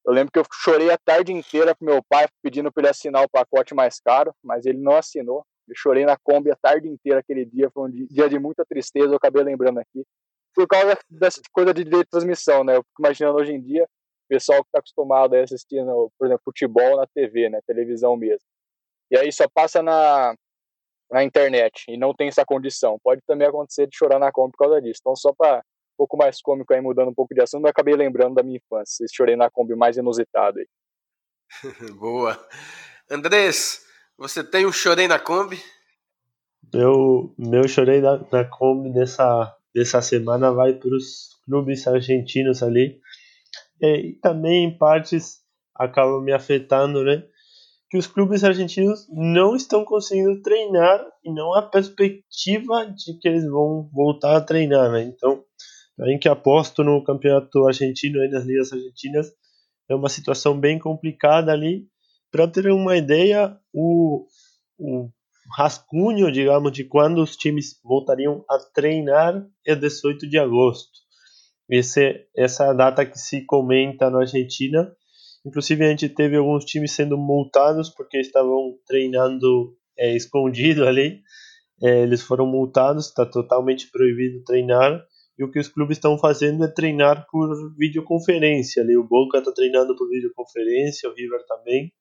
[0.05, 3.23] eu lembro que eu chorei a tarde inteira pro meu pai pedindo para ele assinar
[3.23, 5.45] o pacote mais caro, mas ele não assinou.
[5.67, 9.07] Eu chorei na Kombi a tarde inteira aquele dia, foi um dia de muita tristeza,
[9.07, 10.05] eu acabei lembrando aqui.
[10.53, 12.75] Por causa dessa coisa de direito de transmissão, né?
[12.75, 15.81] Eu fico imaginando hoje em dia, o pessoal que está acostumado a assistir,
[16.17, 17.61] por exemplo, futebol na TV, né?
[17.65, 18.45] Televisão mesmo.
[19.13, 20.35] E aí só passa na,
[21.11, 22.97] na internet e não tem essa condição.
[23.03, 25.01] Pode também acontecer de chorar na Kombi por causa disso.
[25.01, 27.95] Então, só para um pouco mais cômico aí, mudando um pouco de assunto, mas acabei
[27.95, 29.05] lembrando da minha infância.
[29.05, 30.67] Esse chorei na Kombi mais inusitado aí.
[31.99, 32.43] Boa.
[33.07, 33.85] Andrés,
[34.17, 35.61] você tem um chorei na Kombi?
[36.73, 42.99] Eu, meu chorei na, na Kombi dessa, dessa semana vai para os clubes argentinos ali.
[43.79, 45.43] E, e também, em partes,
[45.75, 47.23] acaba me afetando, né?
[47.93, 53.45] Que os clubes argentinos não estão conseguindo treinar e não há perspectiva de que eles
[53.45, 55.03] vão voltar a treinar, né?
[55.03, 55.43] Então,
[56.07, 59.27] em que aposto no campeonato argentino e nas ligas argentinas.
[59.87, 61.85] É uma situação bem complicada ali.
[62.31, 64.25] Para ter uma ideia, o,
[64.79, 65.11] o
[65.55, 70.89] rascunho, digamos, de quando os times voltariam a treinar é 18 de agosto.
[71.69, 74.91] Esse, essa data que se comenta na Argentina.
[75.45, 81.21] Inclusive, a gente teve alguns times sendo multados porque estavam treinando é, escondido ali.
[81.81, 85.03] é, eles foram multados, está totalmente proibido treinar.
[85.37, 88.83] E o que os clubes estão fazendo é treinar por videoconferência.
[88.83, 91.91] Ali o Boca está treinando por videoconferência, o River também.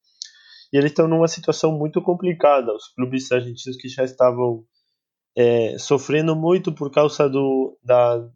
[0.72, 2.74] E eles estão numa situação muito complicada.
[2.74, 4.64] Os clubes argentinos que já estavam
[5.36, 8.28] é, sofrendo muito por causa do, da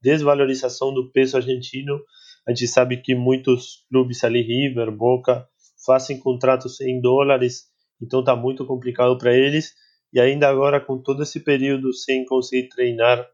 [0.00, 1.98] desvalorização do peso argentino.
[2.46, 5.48] A gente sabe que muitos clubes ali, River, Boca,
[5.84, 7.64] fazem contratos em dólares,
[8.00, 9.72] então está muito complicado para eles.
[10.12, 13.26] E ainda agora, com todo esse período sem conseguir treinar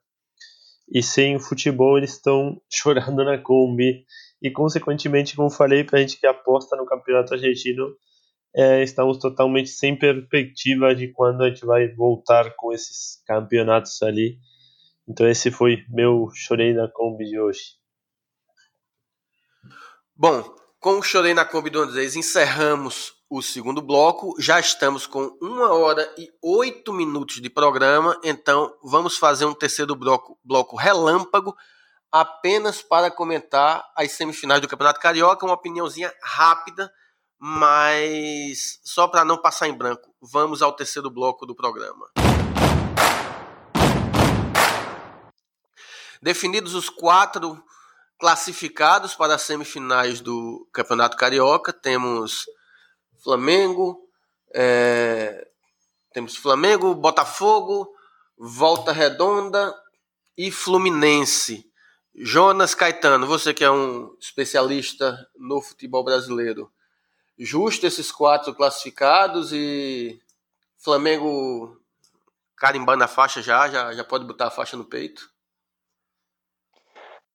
[0.92, 4.04] e sem futebol, eles estão chorando na Kombi.
[4.42, 7.94] E, consequentemente, como falei, para a gente que aposta no campeonato argentino,
[8.56, 14.38] é, estamos totalmente sem perspectiva de quando a gente vai voltar com esses campeonatos ali.
[15.06, 17.79] Então, esse foi meu chorei na Kombi de hoje.
[20.22, 24.34] Bom, com o Chorei na Kombi do Andrés, encerramos o segundo bloco.
[24.38, 29.96] Já estamos com uma hora e oito minutos de programa, então vamos fazer um terceiro
[29.96, 31.56] bloco, bloco relâmpago,
[32.12, 36.92] apenas para comentar as semifinais do Campeonato Carioca, uma opiniãozinha rápida,
[37.38, 40.14] mas só para não passar em branco.
[40.20, 42.06] Vamos ao terceiro bloco do programa.
[46.20, 47.64] Definidos os quatro
[48.20, 51.72] classificados para as semifinais do Campeonato Carioca.
[51.72, 52.44] Temos
[53.24, 54.06] Flamengo,
[54.54, 55.48] é,
[56.12, 57.90] temos Flamengo, Botafogo,
[58.36, 59.74] Volta Redonda
[60.36, 61.66] e Fluminense.
[62.14, 66.70] Jonas Caetano, você que é um especialista no futebol brasileiro,
[67.38, 70.20] justo esses quatro classificados e
[70.76, 71.80] Flamengo
[72.56, 75.30] carimbando a faixa já, já, já pode botar a faixa no peito?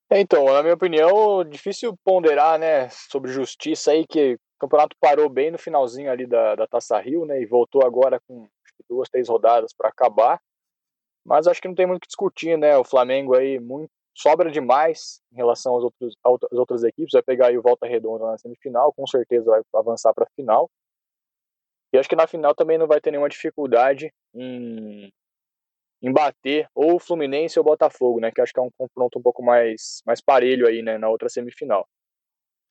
[0.09, 5.27] É, então, na minha opinião, difícil ponderar, né, sobre justiça aí, que o campeonato parou
[5.27, 8.47] bem no finalzinho ali da, da Taça Rio, né, e voltou agora com
[8.87, 10.39] duas, três rodadas para acabar.
[11.25, 14.51] Mas acho que não tem muito o que discutir, né, o Flamengo aí muito, sobra
[14.51, 18.37] demais em relação aos outros, às outras equipes, vai pegar aí o Volta Redonda na
[18.37, 20.69] semifinal, com certeza vai avançar para a final.
[21.91, 25.11] E acho que na final também não vai ter nenhuma dificuldade em
[26.05, 28.31] em bater ou o Fluminense ou o Botafogo, né?
[28.31, 30.99] Que acho que é um confronto um pouco mais, mais parelho aí, né?
[30.99, 31.87] Na outra semifinal.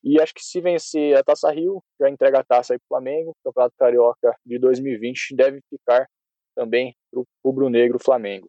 [0.05, 3.31] E acho que se vencer a Taça Rio, já entrega a taça aí pro Flamengo.
[3.31, 6.07] O Campeonato Carioca de 2020 deve ficar
[6.55, 8.49] também pro rubro-negro Flamengo.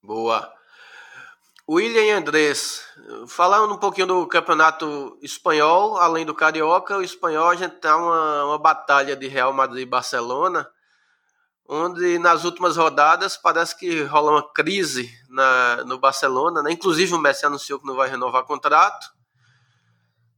[0.00, 0.54] Boa.
[1.68, 2.84] William Andrés,
[3.26, 8.44] falando um pouquinho do campeonato espanhol, além do carioca, o espanhol a gente tá uma,
[8.44, 10.68] uma batalha de Real Madrid e Barcelona
[11.72, 16.72] onde nas últimas rodadas parece que rola uma crise na, no Barcelona, né?
[16.72, 19.06] Inclusive o Messi anunciou que não vai renovar contrato.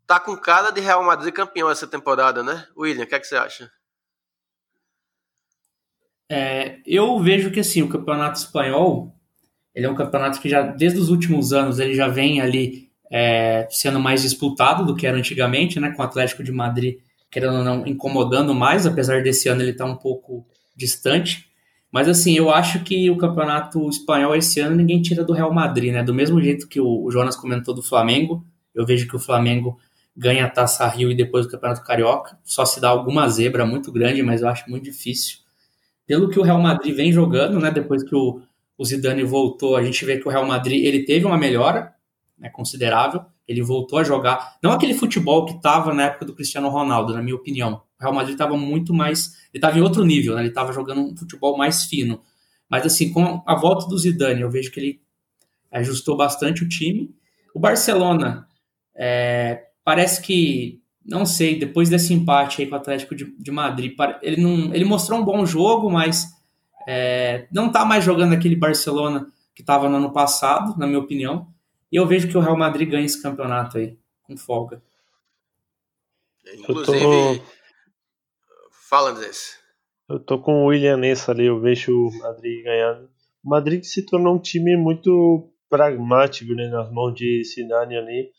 [0.07, 2.66] Tá com cara de Real Madrid campeão essa temporada, né?
[2.76, 3.70] William, o que, é que você acha?
[6.30, 9.16] É, eu vejo que assim, o campeonato espanhol
[9.74, 13.66] ele é um campeonato que já desde os últimos anos ele já vem ali é,
[13.70, 15.93] sendo mais disputado do que era antigamente, né?
[15.93, 16.99] Com o Atlético de Madrid
[17.30, 21.51] querendo ou não incomodando mais, apesar desse ano ele tá um pouco distante.
[21.91, 25.93] Mas assim, eu acho que o campeonato espanhol esse ano ninguém tira do Real Madrid,
[25.93, 26.03] né?
[26.03, 28.45] Do mesmo jeito que o Jonas comentou do Flamengo,
[28.75, 29.79] eu vejo que o Flamengo
[30.16, 32.39] ganha a Taça Rio e depois o Campeonato Carioca.
[32.45, 35.39] Só se dá alguma zebra muito grande, mas eu acho muito difícil.
[36.07, 37.70] Pelo que o Real Madrid vem jogando, né?
[37.70, 38.41] Depois que o,
[38.77, 41.95] o Zidane voltou, a gente vê que o Real Madrid ele teve uma melhora
[42.39, 43.25] né, considerável.
[43.53, 47.22] Ele voltou a jogar, não aquele futebol que estava na época do Cristiano Ronaldo, na
[47.22, 47.82] minha opinião.
[47.98, 50.40] O Real Madrid estava muito mais ele estava em outro nível, né?
[50.40, 52.22] Ele estava jogando um futebol mais fino.
[52.68, 55.01] Mas assim, com a volta do Zidane, eu vejo que ele
[55.70, 57.14] ajustou bastante o time.
[57.55, 58.48] O Barcelona
[58.94, 63.94] é, parece que, não sei, depois desse empate aí com o Atlético de, de Madrid,
[64.22, 66.28] ele, não, ele mostrou um bom jogo, mas
[66.89, 71.52] é, não está mais jogando aquele Barcelona que estava no ano passado, na minha opinião.
[71.93, 74.82] E eu vejo que o Real Madrid ganha esse campeonato aí, com folga.
[76.55, 77.44] Inclusive, tô...
[78.89, 79.59] Fala, Andrés.
[80.09, 83.10] Eu tô com o William nessa ali, eu vejo o Madrid ganhando.
[83.44, 88.31] O Madrid se tornou um time muito pragmático né, nas mãos de Zidane ali.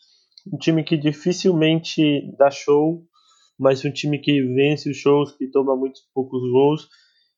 [0.52, 3.06] Um time que dificilmente dá show,
[3.58, 6.88] mas um time que vence os shows, que toma muitos poucos gols.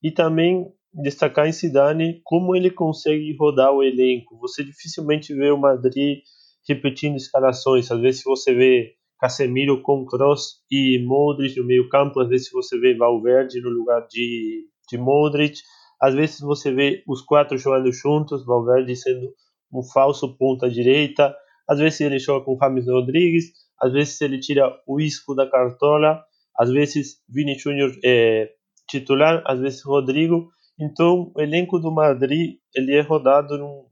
[0.02, 0.66] E também
[1.02, 4.38] destacar em Zidane como ele consegue rodar o elenco.
[4.38, 6.20] Você dificilmente vê o Madrid
[6.68, 7.90] repetindo escalações.
[7.90, 12.78] Às vezes você vê Casemiro com Kroos e Modric no meio campo, às vezes você
[12.78, 15.58] vê Valverde no lugar de, de Modric,
[16.00, 19.32] às vezes você vê os quatro jogando juntos, Valverde sendo
[19.72, 21.34] um falso ponta direita,
[21.66, 26.22] às vezes ele joga com James Rodrigues, às vezes ele tira o Isco da cartola,
[26.58, 28.50] às vezes Vini Júnior é,
[28.88, 30.48] titular, às vezes Rodrigo.
[30.78, 33.86] Então, o elenco do Madrid ele é rodado num,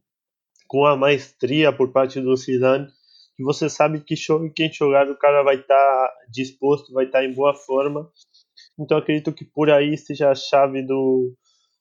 [0.68, 2.88] com a maestria por parte do Zidane,
[3.36, 4.14] que você sabe que
[4.54, 8.10] quem jogar o cara vai estar tá disposto, vai estar tá em boa forma.
[8.78, 11.34] Então, acredito que por aí esteja a chave do,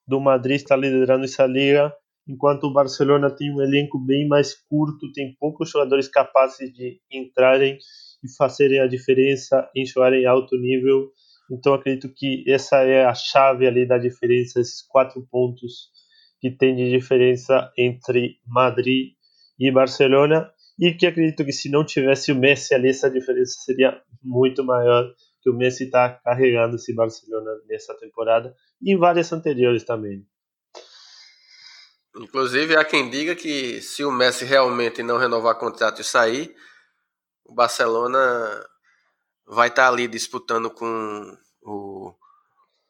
[0.08, 1.94] do Madrid estar liderando essa liga,
[2.28, 7.78] enquanto o Barcelona tem um elenco bem mais curto, tem poucos jogadores capazes de entrarem
[8.24, 11.12] e fazerem a diferença em jogar em alto nível
[11.54, 15.92] então acredito que essa é a chave ali da diferença, esses quatro pontos
[16.40, 19.14] que tem de diferença entre Madrid
[19.60, 24.02] e Barcelona e que acredito que se não tivesse o Messi ali essa diferença seria
[24.22, 29.84] muito maior que o Messi está carregando esse Barcelona nessa temporada e em várias anteriores
[29.84, 30.26] também.
[32.16, 36.56] Inclusive há quem diga que se o Messi realmente não renovar contrato e sair,
[37.46, 38.20] o Barcelona
[39.46, 42.14] vai estar tá ali disputando com o,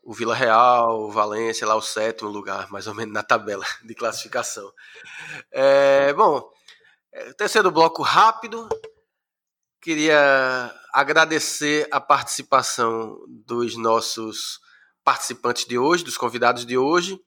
[0.01, 3.95] o Vila Real, o Valência, lá o sétimo lugar, mais ou menos na tabela de
[3.95, 4.71] classificação.
[5.51, 6.49] É, bom,
[7.11, 8.67] é, terceiro bloco rápido.
[9.81, 14.59] Queria agradecer a participação dos nossos
[15.03, 17.19] participantes de hoje, dos convidados de hoje.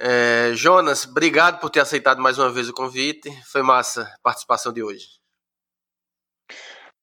[0.00, 3.30] É, Jonas, obrigado por ter aceitado mais uma vez o convite.
[3.50, 5.18] Foi massa a participação de hoje.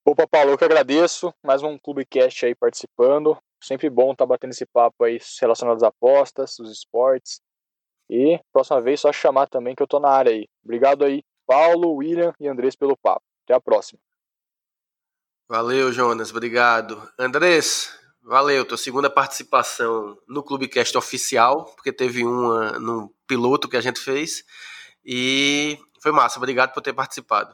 [0.05, 1.33] Opa, Paulo, eu que agradeço.
[1.43, 3.37] Mais um Clubecast aí participando.
[3.61, 7.41] Sempre bom estar tá batendo esse papo aí relacionado às apostas, os esportes.
[8.09, 10.47] E próxima vez só chamar também que eu tô na área aí.
[10.63, 13.23] Obrigado aí, Paulo, William e Andrés pelo papo.
[13.43, 13.99] Até a próxima.
[15.47, 16.31] Valeu, Jonas.
[16.31, 17.01] Obrigado.
[17.19, 18.65] Andrés, valeu.
[18.65, 24.43] Tua segunda participação no Clubecast oficial, porque teve uma no piloto que a gente fez.
[25.05, 26.39] E foi massa.
[26.39, 27.53] Obrigado por ter participado.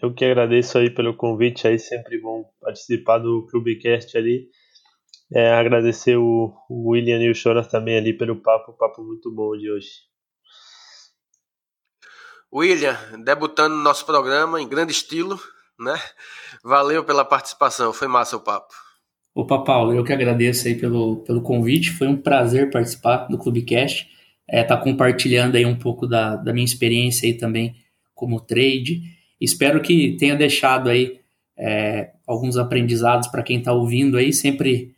[0.00, 4.48] Eu que agradeço aí pelo convite, aí sempre bom participar do Clubecast ali.
[5.34, 9.56] É, agradecer o, o William e o Choras também ali pelo papo, papo muito bom
[9.56, 9.88] de hoje.
[12.54, 15.40] William, debutando no nosso programa em grande estilo,
[15.78, 15.94] né?
[16.62, 18.74] Valeu pela participação, foi massa o papo.
[19.34, 24.06] Opa, Paulo, eu que agradeço aí pelo, pelo convite, foi um prazer participar do Clubecast,
[24.46, 27.74] é, tá compartilhando aí um pouco da, da minha experiência aí também
[28.14, 29.00] como trade,
[29.42, 31.18] Espero que tenha deixado aí
[31.58, 34.94] é, alguns aprendizados para quem está ouvindo aí, sempre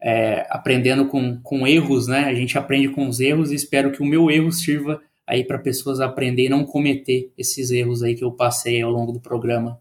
[0.00, 2.24] é, aprendendo com, com erros, né?
[2.24, 5.58] A gente aprende com os erros e espero que o meu erro sirva aí para
[5.58, 9.78] pessoas aprender e não cometer esses erros aí que eu passei ao longo do programa.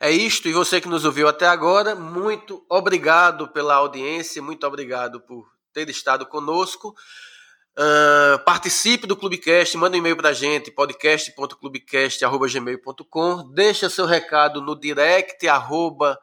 [0.00, 5.20] É isto, e você que nos ouviu até agora, muito obrigado pela audiência, muito obrigado
[5.20, 6.92] por ter estado conosco.
[7.76, 14.78] Uh, participe do Clubecast, manda um e-mail para a gente, podcast.clubecast.gmail.com, deixa seu recado no
[14.78, 16.18] direct, arroba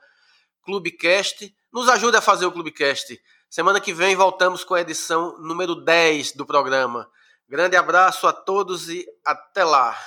[0.72, 3.19] Clubecast, nos ajude a fazer o Clubecast.
[3.49, 7.10] Semana que vem voltamos com a edição número 10 do programa.
[7.49, 9.98] Grande abraço a todos e até lá.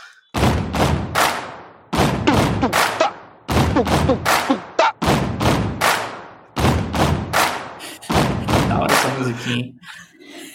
[8.67, 9.75] Da hora essa musiquinha.